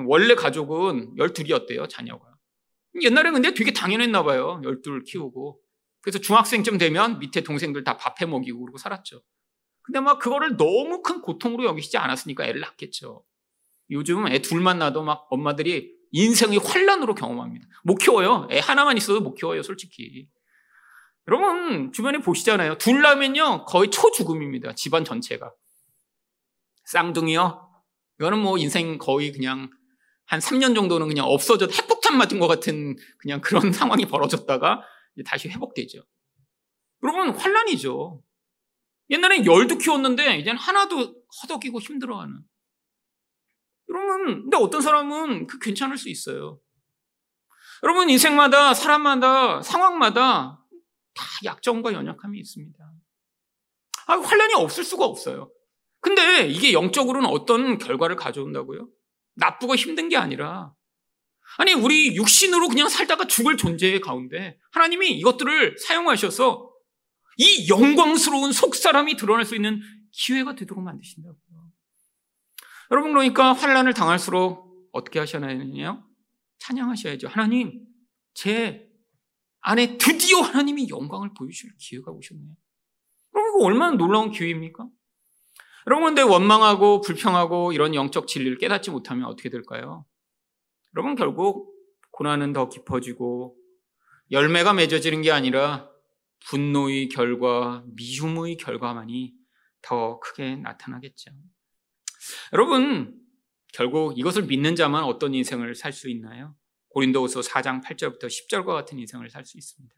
원래 0.07 0.35
가족은 0.35 1.17
열둘이었대요 1.17 1.87
자녀가. 1.87 2.25
옛날에 3.01 3.31
근데 3.31 3.53
되게 3.53 3.73
당연했나 3.73 4.23
봐요. 4.23 4.61
열둘 4.63 5.03
키우고. 5.03 5.59
그래서 6.01 6.19
중학생쯤 6.19 6.77
되면 6.77 7.19
밑에 7.19 7.41
동생들 7.41 7.83
다 7.83 7.97
밥해 7.97 8.29
먹이고 8.29 8.59
그러고 8.61 8.77
살았죠. 8.77 9.21
근데 9.81 9.99
막 9.99 10.19
그거를 10.19 10.57
너무 10.57 11.01
큰 11.01 11.21
고통으로 11.21 11.65
여기시지 11.65 11.97
않았으니까 11.97 12.45
애를 12.45 12.61
낳겠죠. 12.61 13.23
요즘 13.91 14.27
애 14.27 14.39
둘만 14.39 14.79
낳아도 14.79 15.03
막 15.03 15.27
엄마들이 15.29 15.94
인생의 16.15 16.59
환란으로 16.59 17.13
경험합니다. 17.13 17.67
못 17.83 17.95
키워요. 17.95 18.47
애 18.49 18.59
하나만 18.59 18.95
있어도 18.95 19.19
못 19.19 19.33
키워요, 19.33 19.61
솔직히. 19.63 20.29
여러분, 21.27 21.91
주변에 21.91 22.19
보시잖아요. 22.19 22.77
둘 22.77 23.01
낳으면요, 23.01 23.65
거의 23.65 23.91
초죽음입니다. 23.91 24.75
집안 24.75 25.03
전체가. 25.03 25.51
쌍둥이요? 26.85 27.69
이거는 28.19 28.39
뭐 28.39 28.57
인생 28.57 28.97
거의 28.97 29.33
그냥 29.33 29.69
한 30.25 30.39
3년 30.39 30.73
정도는 30.73 31.09
그냥 31.09 31.25
없어져, 31.25 31.67
핵폭탄 31.67 32.17
맞은 32.17 32.39
것 32.39 32.47
같은 32.47 32.95
그냥 33.17 33.41
그런 33.41 33.73
상황이 33.73 34.05
벌어졌다가 34.05 34.83
다시 35.25 35.49
회복되죠. 35.49 36.01
여러분, 37.03 37.35
환란이죠. 37.35 38.23
옛날엔 39.09 39.45
열도 39.45 39.77
키웠는데 39.77 40.37
이제는 40.37 40.57
하나도 40.57 41.13
허덕이고 41.43 41.81
힘들어하는. 41.81 42.39
여러분, 43.89 44.43
근데 44.43 44.57
어떤 44.57 44.81
사람은 44.81 45.47
그 45.47 45.59
괜찮을 45.59 45.97
수 45.97 46.09
있어요. 46.09 46.59
여러분, 47.83 48.09
인생마다, 48.09 48.73
사람마다, 48.73 49.61
상황마다 49.61 50.63
다 51.13 51.25
약점과 51.43 51.93
연약함이 51.93 52.39
있습니다. 52.39 52.77
아, 54.07 54.17
환란이 54.17 54.53
없을 54.55 54.83
수가 54.83 55.05
없어요. 55.05 55.51
근데 55.99 56.47
이게 56.47 56.73
영적으로는 56.73 57.27
어떤 57.29 57.77
결과를 57.77 58.15
가져온다고요? 58.15 58.87
나쁘고 59.35 59.75
힘든 59.75 60.09
게 60.09 60.17
아니라, 60.17 60.73
아니, 61.57 61.73
우리 61.73 62.15
육신으로 62.15 62.67
그냥 62.67 62.89
살다가 62.89 63.25
죽을 63.25 63.57
존재 63.57 63.99
가운데 63.99 64.59
하나님이 64.71 65.11
이것들을 65.11 65.77
사용하셔서 65.77 66.71
이 67.37 67.69
영광스러운 67.69 68.51
속사람이 68.51 69.15
드러날 69.15 69.45
수 69.45 69.55
있는 69.55 69.81
기회가 70.11 70.55
되도록 70.55 70.83
만드신다고요. 70.83 71.37
여러분 72.91 73.13
그러니까 73.13 73.53
환란을 73.53 73.93
당할수록 73.93 74.89
어떻게 74.91 75.19
하셔야 75.19 75.41
하느냐? 75.43 76.03
찬양하셔야죠. 76.59 77.27
하나님, 77.27 77.85
제 78.33 78.89
안에 79.61 79.97
드디어 79.97 80.41
하나님이 80.41 80.89
영광을 80.89 81.31
보여주실 81.35 81.71
기회가 81.79 82.11
오셨네요. 82.11 82.55
여러분 83.35 83.49
이거 83.49 83.65
얼마나 83.65 83.97
놀라운 83.97 84.31
기회입니까? 84.31 84.87
여러분 85.87 86.07
근데 86.07 86.21
원망하고 86.21 87.01
불평하고 87.01 87.71
이런 87.73 87.93
영적 87.95 88.27
진리를 88.27 88.57
깨닫지 88.57 88.91
못하면 88.91 89.25
어떻게 89.25 89.49
될까요? 89.49 90.05
여러분 90.95 91.15
결국 91.15 91.73
고난은 92.11 92.53
더 92.53 92.69
깊어지고 92.69 93.55
열매가 94.31 94.73
맺어지는 94.73 95.21
게 95.21 95.31
아니라 95.31 95.89
분노의 96.47 97.09
결과, 97.09 97.83
미움의 97.87 98.57
결과만이 98.57 99.33
더 99.81 100.19
크게 100.19 100.55
나타나겠죠. 100.57 101.31
여러분, 102.53 103.19
결국 103.73 104.17
이것을 104.17 104.43
믿는 104.43 104.75
자만 104.75 105.03
어떤 105.03 105.33
인생을 105.33 105.75
살 105.75 105.91
수 105.91 106.09
있나요? 106.09 106.55
고린도후서 106.89 107.41
4장 107.41 107.83
8절부터 107.83 108.25
10절과 108.25 108.67
같은 108.67 108.97
인생을 108.99 109.29
살 109.29 109.45
수 109.45 109.57
있습니다. 109.57 109.95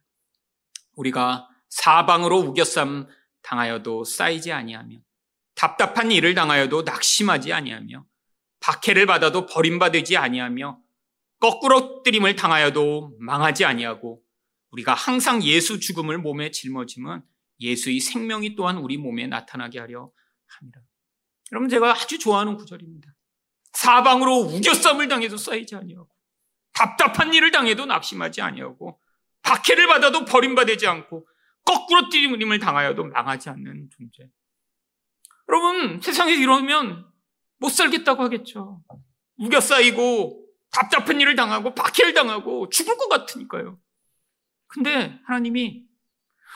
우리가 0.96 1.48
사방으로 1.70 2.40
우겨쌈 2.40 3.08
당하여도 3.44 4.04
쌓이지 4.04 4.52
아니하며 4.52 4.98
답답한 5.54 6.12
일을 6.12 6.34
당하여도 6.34 6.82
낙심하지 6.84 7.54
아니하며 7.54 8.06
박해를 8.60 9.06
받아도 9.06 9.46
버림받지 9.46 10.18
아니하며 10.18 10.82
거꾸로 11.40 12.02
뜨림을 12.04 12.36
당하여도 12.36 13.16
망하지 13.20 13.64
아니하고 13.66 14.24
우리가 14.72 14.94
항상 14.96 15.44
예수 15.44 15.80
죽음을 15.80 16.18
몸에 16.18 16.50
짊어지면 16.52 17.24
예수의 17.60 18.00
생명이 18.00 18.56
또한 18.56 18.78
우리 18.78 18.98
몸에 18.98 19.28
나타나게 19.28 19.80
하려 19.80 20.12
합니다. 20.48 20.82
여러분 21.52 21.70
제가 21.70 21.92
아주 21.92 22.20
좋아하는 22.20 22.58
구절입니다. 22.58 23.14
사방으로 23.74 24.40
우겨쌈을 24.40 25.08
당해도 25.08 25.38
쌓이지 25.38 25.76
아니하고 25.76 26.10
답답한 26.74 27.34
일을 27.34 27.52
당해도 27.52 27.86
낙심하지 27.86 28.42
아니하고 28.42 29.00
박해를 29.44 29.88
받아도 29.88 30.26
버림받지 30.26 30.88
않고 30.88 31.28
거꾸로 31.64 32.10
뛰림을 32.10 32.60
당하여도 32.60 33.06
망하지 33.06 33.50
않는 33.50 33.90
존재. 33.96 34.30
여러분 35.50 36.02
세상에 36.02 36.34
이러면 36.34 37.06
못 37.58 37.70
살겠다고 37.70 38.24
하겠죠. 38.24 38.82
우겨 39.38 39.60
쌓이고 39.60 40.46
답답한 40.72 41.22
일을 41.22 41.36
당하고 41.36 41.74
박해를 41.74 42.14
당하고 42.14 42.70
죽을 42.70 42.98
것 42.98 43.08
같으니까요. 43.10 43.80
근데 44.68 45.20
하나님이 45.26 45.86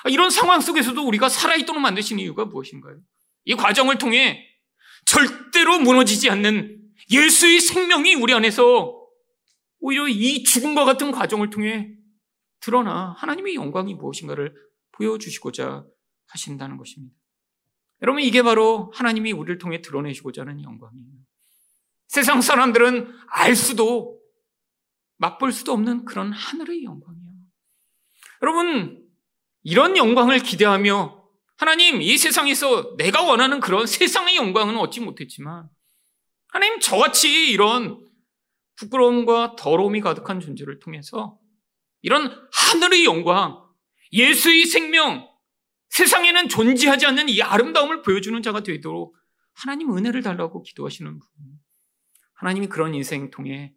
이런 0.09 0.29
상황 0.29 0.59
속에서도 0.59 1.01
우리가 1.05 1.29
살아있도록 1.29 1.81
만드신 1.81 2.19
이유가 2.19 2.45
무엇인가요? 2.45 2.97
이 3.45 3.55
과정을 3.55 3.97
통해 3.97 4.50
절대로 5.05 5.79
무너지지 5.79 6.29
않는 6.29 6.81
예수의 7.09 7.59
생명이 7.59 8.15
우리 8.15 8.33
안에서 8.33 8.97
오히려 9.79 10.07
이 10.07 10.43
죽음과 10.43 10.85
같은 10.85 11.11
과정을 11.11 11.49
통해 11.49 11.91
드러나 12.59 13.15
하나님의 13.17 13.55
영광이 13.55 13.95
무엇인가를 13.95 14.53
보여주시고자 14.91 15.85
하신다는 16.27 16.77
것입니다. 16.77 17.15
여러분, 18.01 18.21
이게 18.23 18.41
바로 18.41 18.91
하나님이 18.95 19.31
우리를 19.31 19.57
통해 19.57 19.81
드러내시고자 19.81 20.41
하는 20.41 20.61
영광이에요. 20.63 21.11
세상 22.07 22.41
사람들은 22.41 23.13
알 23.27 23.55
수도 23.55 24.19
맛볼 25.17 25.51
수도 25.51 25.71
없는 25.73 26.05
그런 26.05 26.31
하늘의 26.31 26.83
영광이에요. 26.83 27.31
여러분, 28.41 29.07
이런 29.63 29.97
영광을 29.97 30.39
기대하며 30.39 31.20
하나님, 31.61 32.01
이 32.01 32.17
세상에서 32.17 32.97
내가 32.97 33.21
원하는 33.21 33.59
그런 33.59 33.85
세상의 33.85 34.35
영광은 34.35 34.77
얻지 34.77 34.99
못했지만, 34.99 35.69
하나님, 36.47 36.79
저같이 36.79 37.51
이런 37.51 38.03
부끄러움과 38.77 39.55
더러움이 39.55 40.01
가득한 40.01 40.39
존재를 40.39 40.79
통해서 40.79 41.37
이런 42.01 42.35
하늘의 42.51 43.05
영광, 43.05 43.63
예수의 44.11 44.65
생명, 44.65 45.29
세상에는 45.89 46.49
존재하지 46.49 47.05
않는 47.05 47.29
이 47.29 47.43
아름다움을 47.43 48.01
보여주는 48.01 48.41
자가 48.41 48.63
되도록 48.63 49.15
하나님 49.53 49.95
은혜를 49.95 50.23
달라고 50.23 50.63
기도하시는 50.63 51.11
분. 51.11 51.29
하나님이 52.33 52.69
그런 52.69 52.95
인생 52.95 53.29
통해 53.29 53.75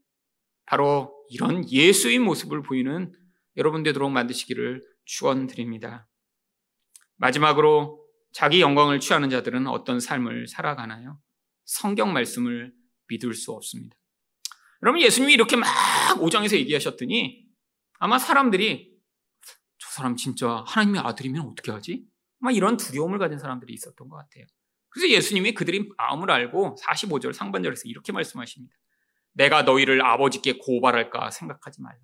바로 0.64 1.14
이런 1.28 1.70
예수의 1.70 2.18
모습을 2.18 2.62
보이는 2.62 3.12
여러분 3.59 3.82
되도록 3.82 4.11
만드시기를 4.11 4.82
축원드립니다. 5.05 6.09
마지막으로 7.17 8.05
자기 8.33 8.61
영광을 8.61 9.01
취하는 9.01 9.31
자들은 9.31 9.67
어떤 9.67 10.01
삶을 10.01 10.49
살아가나요? 10.49 11.21
성경 11.65 12.12
말씀을 12.12 12.73
믿을 13.09 13.35
수 13.35 13.53
없습니다. 13.53 13.97
여러분 14.83 15.01
예수님이 15.01 15.33
이렇게 15.33 15.57
막 15.57 15.67
5장에서 16.19 16.57
얘기하셨더니 16.57 17.47
아마 17.99 18.19
사람들이 18.19 18.93
저 19.79 19.91
사람 19.91 20.17
진짜 20.17 20.65
하나님의 20.67 21.01
아들이면 21.03 21.43
어떻게 21.43 21.71
하지? 21.73 22.05
막 22.39 22.55
이런 22.55 22.77
두려움을 22.77 23.19
가진 23.19 23.39
사람들이 23.39 23.73
있었던 23.73 24.09
것 24.09 24.17
같아요. 24.17 24.45
그래서 24.91 25.09
예수님이 25.09 25.55
그들이 25.55 25.89
마음을 25.97 26.31
알고 26.31 26.77
45절 26.81 27.33
상반절에서 27.33 27.83
이렇게 27.87 28.12
말씀하십니다. 28.12 28.75
내가 29.33 29.62
너희를 29.62 30.05
아버지께 30.05 30.59
고발할까 30.59 31.31
생각하지 31.31 31.83
말라. 31.83 31.99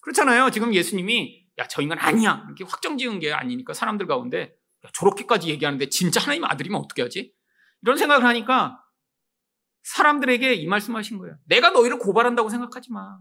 그렇잖아요. 0.00 0.50
지금 0.50 0.74
예수님이 0.74 1.41
야, 1.58 1.66
저 1.68 1.82
인간 1.82 1.98
아니야. 1.98 2.44
이렇게 2.46 2.64
확정 2.64 2.96
지은 2.98 3.18
게 3.18 3.32
아니니까 3.32 3.74
사람들 3.74 4.06
가운데 4.06 4.54
야, 4.84 4.90
저렇게까지 4.94 5.48
얘기하는데 5.50 5.88
진짜 5.88 6.20
하나님 6.20 6.44
아들이면 6.44 6.80
어떻게 6.80 7.02
하지? 7.02 7.32
이런 7.82 7.96
생각을 7.96 8.24
하니까 8.24 8.82
사람들에게 9.82 10.54
이 10.54 10.66
말씀하신 10.66 11.18
거예요. 11.18 11.36
내가 11.46 11.70
너희를 11.70 11.98
고발한다고 11.98 12.48
생각하지 12.48 12.92
마. 12.92 13.18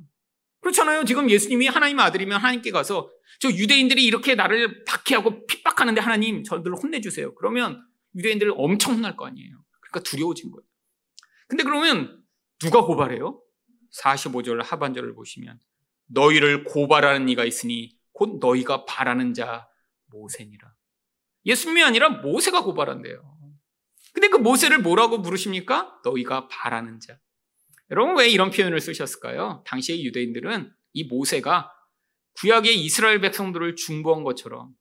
그렇잖아요. 0.62 1.06
지금 1.06 1.30
예수님이 1.30 1.68
하나님의 1.68 2.06
아들이면 2.06 2.40
하나님께 2.40 2.70
가서 2.72 3.10
저 3.40 3.50
유대인들이 3.50 4.06
이렇게 4.06 4.36
나를 4.36 4.84
박해하고 4.86 5.48
핍박하는데 5.48 6.00
하나님 6.00 6.44
저들 6.44 6.76
혼내주세요. 6.76 7.34
그러면 7.36 7.84
유대인들 8.16 8.54
엄청 8.56 8.94
혼날 8.94 9.16
거 9.18 9.26
아니에요. 9.26 9.64
그러니까 9.82 10.08
두려워진 10.08 10.52
거예요. 10.52 10.64
근데 11.48 11.64
그러면 11.64 12.24
누가 12.60 12.84
고발해요? 12.84 13.42
45절 14.00 14.64
하반절을 14.64 15.16
보시면 15.16 15.60
너희를 16.08 16.64
고발하는 16.64 17.28
이가 17.30 17.44
있으니 17.44 17.98
곧 18.14 18.40
너희가 18.40 18.86
바라는 18.86 19.34
자 19.34 19.68
모세니라. 20.08 20.74
예수님이 21.46 21.84
아니라 21.84 22.10
모세가 22.10 22.64
고발한대요. 22.64 23.32
근데 24.14 24.28
그 24.28 24.38
모세를 24.38 24.80
뭐라고 24.80 25.22
부르십니까? 25.22 26.00
너희가 26.04 26.48
바라는 26.48 27.00
자. 27.00 27.18
여러분 27.90 28.18
왜 28.18 28.30
이런 28.30 28.52
표현을 28.52 28.80
쓰셨을까요? 28.80 29.64
당시의 29.66 30.06
유대인들은 30.06 30.72
이 30.94 31.04
모세가 31.06 31.72
구약의 32.40 32.80
이스라엘 32.84 33.20
백성들을 33.22 33.76
중보한 33.76 34.24
것처럼 34.24 34.74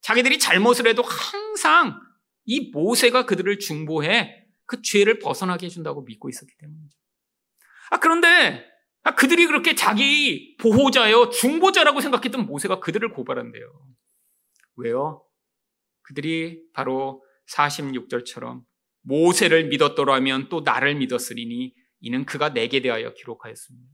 자기들이 0.00 0.38
잘못을 0.38 0.86
해도 0.88 1.02
항상 1.02 2.00
이 2.44 2.70
모세가 2.70 3.24
그들을 3.26 3.58
중보해 3.58 4.44
그 4.66 4.82
죄를 4.82 5.18
벗어나게 5.18 5.66
해준다고 5.66 6.02
믿고 6.02 6.28
있었기 6.28 6.52
때문이죠. 6.58 6.98
아, 7.90 8.00
그런데 8.00 8.28
아, 8.28 8.71
그들이 9.10 9.46
그렇게 9.46 9.74
자기 9.74 10.56
보호자요, 10.58 11.30
중보자라고 11.30 12.00
생각했던 12.00 12.46
모세가 12.46 12.80
그들을 12.80 13.12
고발한대요. 13.12 13.64
왜요? 14.76 15.24
그들이 16.02 16.62
바로 16.72 17.24
46절처럼 17.50 18.62
모세를 19.02 19.68
믿었더라면 19.68 20.48
또 20.48 20.60
나를 20.60 20.94
믿었으리니 20.96 21.74
이는 22.00 22.24
그가 22.24 22.52
내게 22.52 22.80
대하여 22.80 23.12
기록하였습니다. 23.14 23.88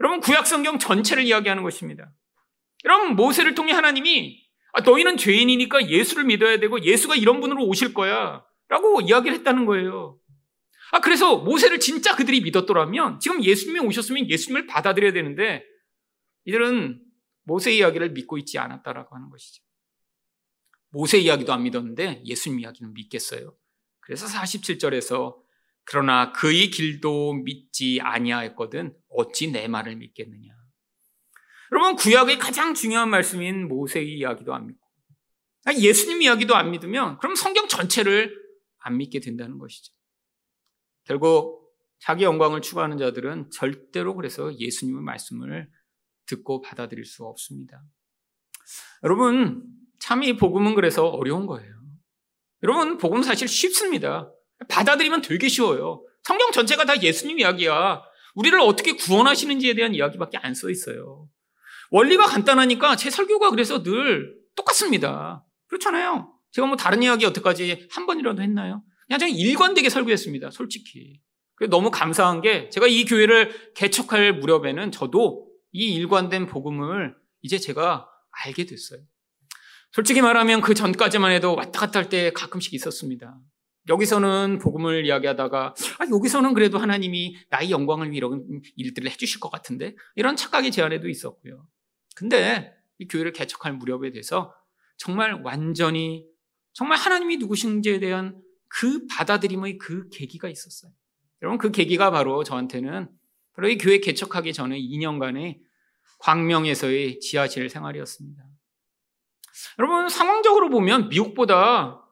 여러분 0.00 0.20
구약 0.20 0.46
성경 0.46 0.78
전체를 0.78 1.24
이야기하는 1.24 1.62
것입니다. 1.62 2.10
여러분 2.84 3.14
모세를 3.14 3.54
통해 3.54 3.72
하나님이 3.72 4.40
아, 4.72 4.80
너희는 4.80 5.16
죄인이니까 5.16 5.88
예수를 5.88 6.24
믿어야 6.24 6.58
되고 6.58 6.80
예수가 6.80 7.16
이런 7.16 7.40
분으로 7.40 7.64
오실 7.66 7.92
거야 7.92 8.44
라고 8.68 9.00
이야기를 9.00 9.38
했다는 9.38 9.66
거예요. 9.66 10.19
아 10.92 11.00
그래서 11.00 11.38
모세를 11.38 11.78
진짜 11.80 12.16
그들이 12.16 12.40
믿었더라면 12.40 13.20
지금 13.20 13.42
예수님이 13.42 13.80
오셨으면 13.80 14.28
예수님을 14.28 14.66
받아들여야 14.66 15.12
되는데 15.12 15.64
이들은 16.44 17.00
모세 17.44 17.72
이야기를 17.72 18.10
믿고 18.10 18.38
있지 18.38 18.58
않았다라고 18.58 19.14
하는 19.14 19.30
것이죠. 19.30 19.62
모세 20.90 21.18
이야기도 21.18 21.52
안 21.52 21.62
믿었는데 21.62 22.22
예수님 22.24 22.60
이야기는 22.60 22.92
믿겠어요. 22.94 23.56
그래서 24.00 24.26
47절에서 24.26 25.36
그러나 25.84 26.32
그의 26.32 26.70
길도 26.70 27.34
믿지 27.34 28.00
아니하였거든 28.00 28.94
어찌 29.10 29.50
내 29.50 29.68
말을 29.68 29.96
믿겠느냐. 29.96 30.60
여러분 31.72 31.94
구약의 31.94 32.38
가장 32.38 32.74
중요한 32.74 33.10
말씀인 33.10 33.68
모세의 33.68 34.18
이야기도 34.18 34.54
안 34.54 34.66
믿고 34.66 34.80
예수님 35.78 36.22
이야기도 36.22 36.56
안 36.56 36.70
믿으면 36.72 37.18
그럼 37.18 37.36
성경 37.36 37.68
전체를 37.68 38.34
안 38.78 38.96
믿게 38.96 39.20
된다는 39.20 39.58
것이죠. 39.58 39.92
결국 41.10 41.72
자기 41.98 42.22
영광을 42.22 42.62
추구하는 42.62 42.96
자들은 42.96 43.50
절대로 43.50 44.14
그래서 44.14 44.56
예수님의 44.56 45.02
말씀을 45.02 45.68
듣고 46.26 46.60
받아들일 46.62 47.04
수 47.04 47.24
없습니다. 47.24 47.82
여러분 49.02 49.64
참 49.98 50.22
이 50.22 50.36
복음은 50.36 50.76
그래서 50.76 51.08
어려운 51.08 51.46
거예요. 51.46 51.74
여러분 52.62 52.96
복음 52.96 53.24
사실 53.24 53.48
쉽습니다. 53.48 54.30
받아들이면 54.68 55.22
되게 55.22 55.48
쉬워요. 55.48 56.06
성경 56.22 56.52
전체가 56.52 56.84
다 56.84 57.02
예수님 57.02 57.40
이야기야. 57.40 58.02
우리를 58.36 58.60
어떻게 58.60 58.92
구원하시는지에 58.92 59.74
대한 59.74 59.92
이야기밖에 59.96 60.38
안 60.38 60.54
써 60.54 60.70
있어요. 60.70 61.28
원리가 61.90 62.26
간단하니까 62.26 62.94
제 62.94 63.10
설교가 63.10 63.50
그래서 63.50 63.82
늘 63.82 64.32
똑같습니다. 64.54 65.44
그렇잖아요. 65.66 66.32
제가 66.52 66.68
뭐 66.68 66.76
다른 66.76 67.02
이야기 67.02 67.24
여태까지 67.24 67.88
한 67.90 68.06
번이라도 68.06 68.42
했나요? 68.42 68.84
그냥 69.10 69.18
제가 69.18 69.28
일관되게 69.28 69.88
설교했습니다. 69.88 70.52
솔직히. 70.52 71.20
너무 71.68 71.90
감사한 71.90 72.40
게 72.42 72.68
제가 72.70 72.86
이 72.86 73.04
교회를 73.04 73.72
개척할 73.74 74.38
무렵에는 74.38 74.92
저도 74.92 75.50
이 75.72 75.94
일관된 75.96 76.46
복음을 76.46 77.16
이제 77.42 77.58
제가 77.58 78.08
알게 78.30 78.66
됐어요. 78.66 79.00
솔직히 79.90 80.22
말하면 80.22 80.60
그 80.60 80.74
전까지만 80.74 81.32
해도 81.32 81.56
왔다 81.56 81.80
갔다 81.80 81.98
할 81.98 82.08
때 82.08 82.30
가끔씩 82.32 82.72
있었습니다. 82.74 83.36
여기서는 83.88 84.58
복음을 84.58 85.04
이야기하다가 85.04 85.74
아, 85.98 86.06
여기서는 86.10 86.54
그래도 86.54 86.78
하나님이 86.78 87.36
나의 87.50 87.72
영광을 87.72 88.12
위해 88.12 88.18
이런 88.18 88.44
일들을 88.76 89.10
해주실 89.10 89.40
것 89.40 89.50
같은데 89.50 89.96
이런 90.14 90.36
착각이 90.36 90.70
제 90.70 90.82
안에도 90.82 91.08
있었고요. 91.08 91.66
근데 92.14 92.72
이 92.98 93.08
교회를 93.08 93.32
개척할 93.32 93.72
무렵에 93.72 94.12
대해서 94.12 94.54
정말 94.96 95.42
완전히 95.42 96.26
정말 96.72 96.96
하나님이 96.96 97.38
누구신지에 97.38 97.98
대한 97.98 98.40
그 98.70 99.06
받아들임의 99.06 99.78
그 99.78 100.08
계기가 100.08 100.48
있었어요. 100.48 100.90
여러분 101.42 101.58
그 101.58 101.70
계기가 101.70 102.10
바로 102.10 102.44
저한테는 102.44 103.10
바로 103.52 103.68
이 103.68 103.76
교회 103.76 103.98
개척하기 103.98 104.52
전에 104.52 104.80
2년간의 104.80 105.60
광명에서의 106.20 107.20
지하실 107.20 107.68
생활이었습니다. 107.68 108.42
여러분 109.78 110.08
상황적으로 110.08 110.70
보면 110.70 111.08
미국보다 111.08 112.02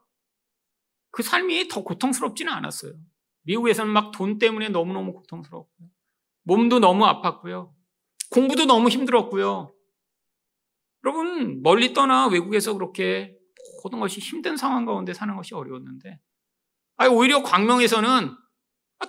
그 1.10 1.22
삶이 1.22 1.68
더 1.68 1.82
고통스럽지는 1.82 2.52
않았어요. 2.52 2.92
미국에서는 3.42 3.90
막 3.92 4.12
돈 4.12 4.38
때문에 4.38 4.68
너무너무 4.68 5.14
고통스럽고요. 5.14 5.88
몸도 6.42 6.80
너무 6.80 7.04
아팠고요. 7.04 7.72
공부도 8.30 8.66
너무 8.66 8.88
힘들었고요. 8.88 9.74
여러분, 11.04 11.62
멀리 11.62 11.94
떠나 11.94 12.26
외국에서 12.26 12.74
그렇게 12.74 13.36
모든 13.82 14.00
것이 14.00 14.20
힘든 14.20 14.56
상황 14.56 14.84
가운데 14.84 15.14
사는 15.14 15.34
것이 15.36 15.54
어려웠는데, 15.54 16.20
아니, 16.98 17.12
오히려 17.12 17.42
광명에서는 17.42 18.36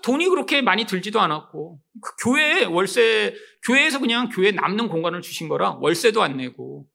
돈이 0.03 0.29
그렇게 0.29 0.61
많이 0.61 0.85
들지도 0.85 1.19
않았고, 1.19 1.81
그 2.01 2.11
교회 2.23 2.63
월세, 2.63 3.35
교회에서 3.65 3.99
그냥 3.99 4.29
교회 4.29 4.51
남는 4.51 4.87
공간을 4.87 5.21
주신 5.21 5.49
거라 5.49 5.71
월세도 5.73 6.21
안 6.21 6.37
내고, 6.37 6.87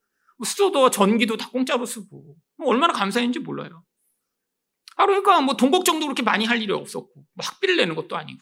수도도 0.44 0.90
전기도 0.90 1.36
다 1.36 1.50
공짜로 1.50 1.84
쓰고, 1.84 2.36
얼마나 2.64 2.92
감사했는지 2.92 3.40
몰라요. 3.40 3.84
아, 4.96 5.06
그러니까 5.06 5.40
뭐 5.40 5.56
돈 5.56 5.72
걱정도 5.72 6.06
그렇게 6.06 6.22
많이 6.22 6.44
할 6.44 6.62
일이 6.62 6.72
없었고, 6.72 7.12
뭐 7.14 7.44
학비를 7.44 7.76
내는 7.76 7.96
것도 7.96 8.16
아니고. 8.16 8.40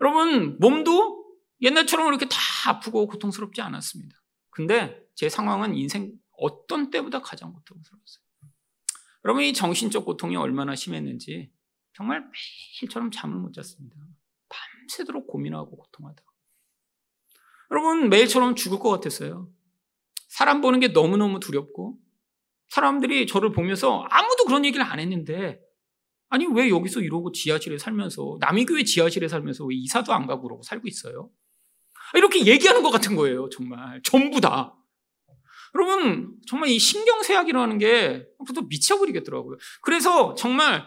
여러분, 0.00 0.56
몸도 0.60 1.24
옛날처럼 1.62 2.06
그렇게 2.06 2.26
다 2.26 2.38
아프고 2.66 3.06
고통스럽지 3.08 3.60
않았습니다. 3.60 4.16
근데 4.50 5.02
제 5.16 5.28
상황은 5.28 5.74
인생 5.74 6.12
어떤 6.38 6.90
때보다 6.90 7.20
가장 7.20 7.52
고통스러웠어요. 7.52 8.29
여러분, 9.24 9.44
이 9.44 9.52
정신적 9.52 10.04
고통이 10.04 10.36
얼마나 10.36 10.74
심했는지 10.74 11.50
정말 11.94 12.24
매일처럼 12.80 13.10
잠을 13.10 13.36
못 13.38 13.52
잤습니다. 13.52 13.96
밤새도록 14.48 15.26
고민하고 15.26 15.76
고통하다. 15.76 16.22
여러분, 17.70 18.08
매일처럼 18.08 18.56
죽을 18.56 18.78
것 18.78 18.90
같았어요. 18.90 19.52
사람 20.28 20.60
보는 20.60 20.80
게 20.80 20.88
너무너무 20.88 21.40
두렵고, 21.40 21.98
사람들이 22.70 23.26
저를 23.26 23.52
보면서 23.52 24.06
아무도 24.08 24.44
그런 24.44 24.64
얘기를 24.64 24.84
안 24.84 25.00
했는데 25.00 25.60
아니 26.28 26.46
왜 26.46 26.70
여기서 26.70 27.00
이러고 27.00 27.32
지하실에 27.32 27.76
살면서 27.76 28.38
남의 28.40 28.64
교회 28.64 28.84
지하실에 28.84 29.28
살면서 29.28 29.64
왜 29.66 29.74
이사도 29.74 30.12
안 30.14 30.26
가고 30.26 30.42
그러고 30.42 30.62
살고 30.62 30.86
있어요? 30.86 31.30
이렇게 32.14 32.46
얘기하는 32.46 32.82
것 32.82 32.90
같은 32.90 33.16
거예요 33.16 33.48
정말 33.50 34.00
전부 34.02 34.40
다 34.40 34.76
여러분, 35.74 36.36
정말 36.46 36.70
이 36.70 36.78
신경쇠약이라는 36.78 37.78
게 37.78 38.30
또 38.54 38.62
미쳐버리겠더라고요. 38.62 39.56
그래서 39.82 40.34
정말 40.34 40.86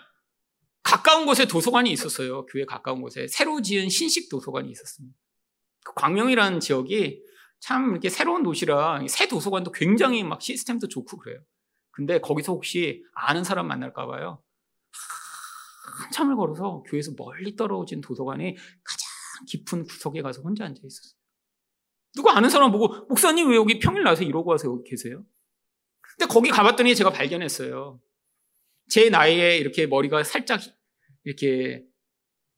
가까운 0.82 1.26
곳에 1.26 1.46
도서관이 1.46 1.92
있었어요. 1.92 2.46
교회 2.48 2.66
가까운 2.66 3.02
곳에. 3.02 3.28
새로 3.28 3.62
지은 3.62 3.90
신식 3.90 4.30
도서관이 4.30 4.70
있었습니다. 4.72 5.18
그 5.86 5.94
광명이라는 5.96 6.60
지역이 6.60 7.22
참 7.60 7.92
이렇게 7.92 8.10
새로운 8.10 8.44
도시라 8.44 9.00
새 9.08 9.28
도서관도 9.28 9.72
굉장히 9.72 10.24
막 10.24 10.42
시스템도 10.42 10.88
좋고 10.88 11.18
그래요. 11.18 11.40
근데 11.92 12.20
거기서 12.20 12.54
혹시 12.54 13.04
아는 13.14 13.44
사람 13.44 13.68
만날까봐요. 13.68 14.42
한참을 16.04 16.36
걸어서 16.36 16.84
교회에서 16.88 17.12
멀리 17.18 17.56
떨어진 17.56 18.02
도서관에 18.02 18.56
가장 18.56 19.46
깊은 19.48 19.86
구석에 19.86 20.22
가서 20.22 20.42
혼자 20.42 20.66
앉아 20.66 20.82
있었어요. 20.84 21.23
누구 22.16 22.30
아는 22.30 22.49
사람 22.49 22.72
보고, 22.72 23.05
목사님 23.07 23.49
왜 23.49 23.55
여기 23.55 23.80
평일 23.80 24.03
나서 24.03 24.24
이러고 24.24 24.51
와서 24.51 24.68
여기 24.68 24.89
계세요? 24.89 25.26
근데 26.01 26.26
거기 26.32 26.49
가봤더니 26.49 26.95
제가 26.95 27.09
발견했어요. 27.09 27.99
제 28.89 29.09
나이에 29.09 29.57
이렇게 29.57 29.88
머리가 29.88 30.24
살짝 30.24 30.61
이렇게, 31.24 31.84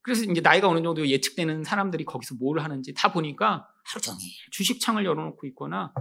그래서 0.01 0.23
이제 0.23 0.41
나이가 0.41 0.67
어느 0.67 0.81
정도 0.83 1.07
예측되는 1.07 1.63
사람들이 1.63 2.03
거기서 2.03 2.35
뭘 2.35 2.59
하는지 2.59 2.93
다 2.93 3.13
보니까 3.13 3.67
하루 3.85 4.01
종일 4.01 4.19
주식창을 4.51 5.05
열어놓고 5.05 5.47
있거나, 5.47 5.93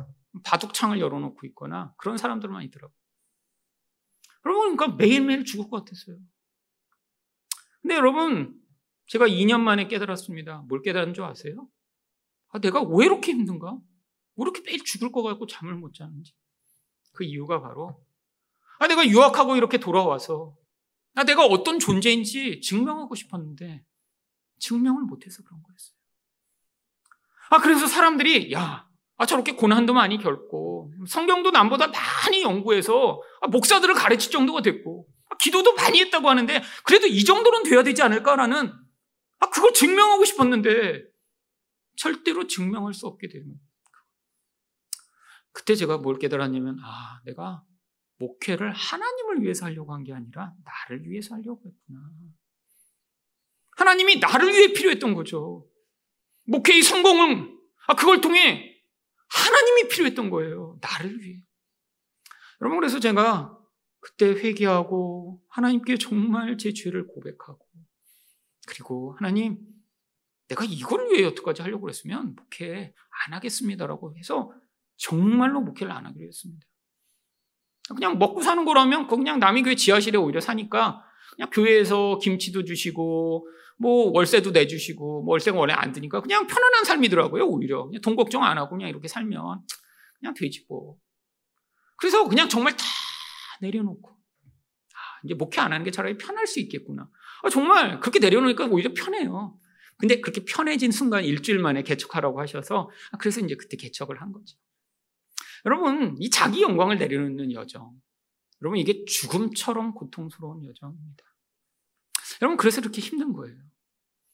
바둑창을 0.43 0.99
열어놓고 1.01 1.47
있거나, 1.49 1.95
그런 1.97 2.17
사람들만 2.17 2.65
있더라고요. 2.65 2.97
여러분, 4.47 4.77
그러니까 4.77 4.97
매일매일 4.97 5.45
죽을 5.45 5.71
것 5.71 5.85
같았어요. 5.85 6.17
근데 7.83 7.95
여러분, 7.95 8.61
제가 9.07 9.27
2년 9.27 9.61
만에 9.61 9.87
깨달았습니다. 9.87 10.65
뭘 10.69 10.83
깨달은 10.83 11.15
줄 11.15 11.25
아세요? 11.25 11.69
아, 12.55 12.61
내가 12.61 12.83
왜 12.83 13.07
이렇게 13.07 13.33
힘든가? 13.33 13.73
왜 13.73 14.43
이렇게 14.43 14.63
매일 14.65 14.83
죽을 14.85 15.11
것 15.11 15.23
같고 15.25 15.47
잠을 15.49 15.75
못 15.75 15.93
자는지. 15.93 16.33
그 17.13 17.25
이유가 17.25 17.61
바로, 17.61 18.01
아, 18.79 18.87
내가 18.87 19.07
유학하고 19.07 19.57
이렇게 19.57 19.79
돌아와서, 19.79 20.55
아, 21.17 21.25
내가 21.25 21.47
어떤 21.47 21.81
존재인지 21.81 22.61
증명하고 22.61 23.17
싶었는데, 23.17 23.83
증명을 24.61 25.03
못해서 25.03 25.43
그런 25.43 25.63
거였어요. 25.63 25.97
아, 27.51 27.59
그래서 27.59 27.89
사람들이, 27.89 28.53
야, 28.53 28.89
아, 29.17 29.27
저렇게 29.27 29.57
고난도 29.57 29.93
많이 29.93 30.19
겪고, 30.19 30.93
성경도 31.09 31.51
남보다 31.51 31.89
많이 31.89 32.43
연구해서, 32.43 33.21
아, 33.41 33.49
목사들을 33.49 33.93
가르칠 33.95 34.31
정도가 34.31 34.63
됐고, 34.63 35.09
아, 35.29 35.37
기도도 35.39 35.75
많이 35.75 36.01
했다고 36.01 36.31
하는데, 36.31 36.63
그래도 36.85 37.09
이 37.09 37.25
정도는 37.25 37.65
돼야 37.65 37.83
되지 37.83 38.01
않을까라는, 38.03 38.73
아, 39.41 39.51
그걸 39.51 39.73
증명하고 39.73 40.25
싶었는데, 40.25 41.14
절대로 41.97 42.47
증명할 42.47 42.95
수 42.95 43.07
없게 43.07 43.29
되는 43.29 43.59
그때 45.53 45.75
제가 45.77 45.99
뭘 45.99 46.19
깨달았냐면, 46.19 46.79
아, 46.83 47.21
내가 47.25 47.65
목회를 48.19 48.73
하나님을 48.73 49.43
위해서 49.43 49.67
하려고 49.67 49.95
한 49.95 50.03
게 50.05 50.13
아니라 50.13 50.53
나를 50.65 51.09
위해서 51.09 51.35
하려고 51.35 51.63
했구나. 51.69 52.11
하나님이 53.77 54.19
나를 54.19 54.49
위해 54.53 54.73
필요했던 54.73 55.15
거죠. 55.15 55.69
목회의 56.45 56.83
성공은, 56.83 57.59
아, 57.87 57.95
그걸 57.95 58.21
통해 58.21 58.75
하나님이 59.29 59.89
필요했던 59.89 60.31
거예요. 60.31 60.79
나를 60.81 61.21
위해. 61.21 61.43
여러분, 62.61 62.79
그래서 62.81 62.99
제가 63.01 63.57
그때 64.01 64.27
회개하고 64.27 65.43
하나님께 65.49 65.97
정말 65.99 66.59
제 66.59 66.73
죄를 66.73 67.07
고백하고 67.07 67.67
그리고 68.67 69.17
하나님, 69.19 69.59
내가 70.49 70.65
이걸 70.65 71.11
위해 71.11 71.25
여태까지 71.25 71.63
하려고 71.63 71.83
그랬으면 71.83 72.35
목회 72.37 72.93
안 73.27 73.35
하겠습니다라고 73.35 74.17
해서 74.17 74.53
정말로 74.97 75.61
목회를 75.61 75.93
안 75.93 76.07
하기로 76.07 76.27
했습니다. 76.27 76.67
그냥 77.95 78.19
먹고 78.19 78.43
사는 78.43 78.65
거라면 78.65 79.09
그냥 79.09 79.39
남의 79.39 79.63
교회 79.63 79.75
지하실에 79.75 80.17
오히려 80.17 80.41
사니까 80.41 81.03
그냥 81.37 81.51
교회에서 81.51 82.19
김치도 82.19 82.65
주시고 82.65 83.49
뭐 83.79 84.11
월세도 84.13 84.53
내주시고 84.53 85.23
뭐 85.23 85.33
월세가 85.33 85.59
원래 85.59 85.73
안 85.75 85.93
드니까 85.93 86.21
그냥 86.21 86.47
편안한 86.47 86.85
삶이더라고요 86.85 87.47
오히려. 87.47 87.87
그냥 87.87 88.01
돈 88.01 88.17
걱정 88.17 88.45
안 88.45 88.57
하고 88.57 88.71
그냥 88.71 88.89
이렇게 88.89 89.09
살면 89.09 89.63
그냥 90.19 90.35
되지 90.35 90.65
뭐. 90.69 90.97
그래서 91.97 92.27
그냥 92.29 92.49
정말 92.49 92.77
다 92.77 92.85
내려놓고 93.61 94.11
아, 94.11 95.21
이제 95.25 95.35
목회 95.35 95.61
안 95.61 95.73
하는 95.73 95.85
게 95.85 95.91
차라리 95.91 96.17
편할 96.17 96.47
수 96.47 96.61
있겠구나. 96.61 97.09
아, 97.43 97.49
정말 97.51 98.01
그렇게 98.01 98.19
내려놓으니까 98.19 98.67
오히려 98.67 98.93
편해요 98.95 99.59
근데 100.07 100.21
그렇게 100.21 100.45
편해진 100.45 100.91
순간 100.91 101.25
일주일 101.25 101.59
만에 101.59 101.83
개척하라고 101.83 102.41
하셔서 102.41 102.91
아, 103.13 103.17
그래서 103.19 103.41
이제 103.41 103.55
그때 103.55 103.77
개척을 103.77 104.21
한 104.21 104.33
거죠 104.33 104.57
여러분 105.67 106.17
이 106.19 106.31
자기 106.31 106.63
영광을 106.63 106.99
내려놓는 106.99 107.53
여정 107.53 107.93
여러분 108.63 108.79
이게 108.79 109.05
죽음처럼 109.07 109.95
고통스러운 109.95 110.65
여정입니다 110.65 111.25
여러분, 112.43 112.57
그래서 112.57 112.81
이렇게 112.81 113.01
힘든 113.01 113.33
거예요. 113.33 113.57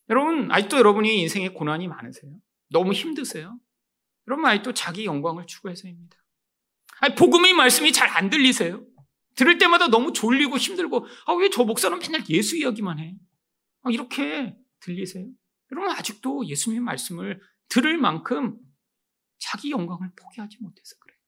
여러분, 0.09 0.51
아직도 0.51 0.79
여러분이 0.79 1.21
인생에 1.21 1.51
고난이 1.51 1.89
많으세요? 1.89 2.33
너무 2.71 2.93
힘드세요? 2.93 3.59
여러분, 4.27 4.47
아직도 4.47 4.73
자기 4.75 5.05
영광을 5.05 5.47
추구해서입니다. 5.47 6.17
아니, 7.01 7.15
복음의 7.15 7.53
말씀이 7.55 7.93
잘 7.93 8.09
안 8.09 8.31
들리세요? 8.31 8.85
들을 9.37 9.59
때마다 9.59 9.89
너무 9.89 10.13
졸리고 10.13 10.57
힘들고, 10.57 11.07
아, 11.27 11.33
왜 11.35 11.51
저 11.51 11.65
목사는 11.65 11.99
맨날 11.99 12.25
예수 12.29 12.57
이야기만 12.57 12.99
해? 12.99 13.17
아, 13.83 13.91
이렇게 13.91 14.57
들리세요? 14.81 15.27
여러분, 15.73 15.91
아직도 15.91 16.47
예수님의 16.47 16.83
말씀을 16.85 17.41
들을 17.69 17.97
만큼 17.99 18.59
자기 19.39 19.71
영광을 19.71 20.11
포기하지 20.17 20.59
못해서 20.61 20.97
그래요. 20.99 21.19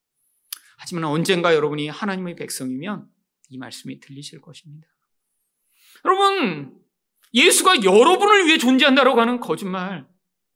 하지만 0.78 1.04
언젠가 1.04 1.54
여러분이 1.54 1.88
하나님의 1.88 2.36
백성이면 2.36 3.08
이 3.50 3.58
말씀이 3.58 4.00
들리실 4.00 4.40
것입니다. 4.40 4.86
여러분, 6.04 6.78
예수가 7.34 7.84
여러분을 7.84 8.46
위해 8.46 8.58
존재한다고 8.58 9.20
하는 9.20 9.40
거짓말, 9.40 10.06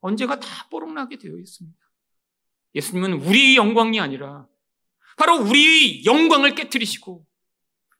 언제가 0.00 0.38
다 0.38 0.68
뽀록나게 0.70 1.18
되어 1.18 1.38
있습니다. 1.38 1.78
예수님은 2.74 3.14
우리의 3.14 3.56
영광이 3.56 4.00
아니라 4.00 4.46
바로 5.16 5.38
우리의 5.38 6.04
영광을 6.04 6.54
깨뜨리시고 6.54 7.26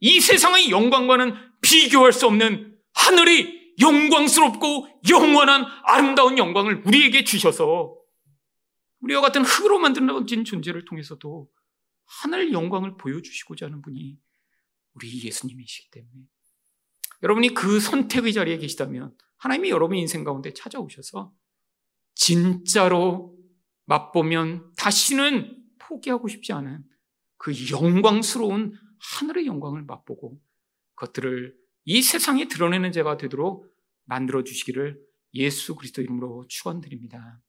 이 0.01 0.21
세상의 0.21 0.71
영광과는 0.71 1.35
비교할 1.63 2.13
수 2.13 2.27
없는 2.27 2.79
하늘의 2.93 3.56
영광스럽고 3.81 4.89
영원한 5.11 5.65
아름다운 5.85 6.39
영광을 6.39 6.83
우리에게 6.87 7.25
주셔서 7.25 7.97
우리와 9.01 9.21
같은 9.21 9.45
흙으로 9.45 9.79
만들어진 9.79 10.45
존재를 10.45 10.85
통해서도 10.85 11.51
하늘 12.05 12.53
영광을 12.53 12.97
보여주시고자 12.97 13.67
하는 13.67 13.83
분이 13.83 14.19
우리 14.95 15.25
예수님이시기 15.25 15.91
때문에. 15.91 16.25
여러분이 17.23 17.55
그 17.55 17.81
선택의 17.81 18.33
자리에 18.33 18.59
계시다면 18.59 19.15
하나님이 19.39 19.71
여러분 19.71 19.97
인생 19.97 20.25
가운데 20.25 20.53
찾아오셔서 20.53 21.33
진짜로 22.15 23.37
맛보면 23.85 24.73
다시는 24.77 25.65
포기하고 25.79 26.29
싶지 26.29 26.53
않은 26.53 26.85
그 27.37 27.53
영광스러운 27.71 28.73
하늘의 28.99 29.47
영광을 29.47 29.83
맛보고 29.83 30.41
그것들을 30.95 31.55
이 31.89 32.03
세상에 32.03 32.49
드러내는 32.49 32.91
자가 32.91 33.17
되도록 33.17 33.73
만들어 34.05 34.43
주시기를 34.43 34.99
예수 35.35 35.77
그리스도 35.77 36.03
이름으로 36.03 36.45
축원드립니다. 36.49 37.41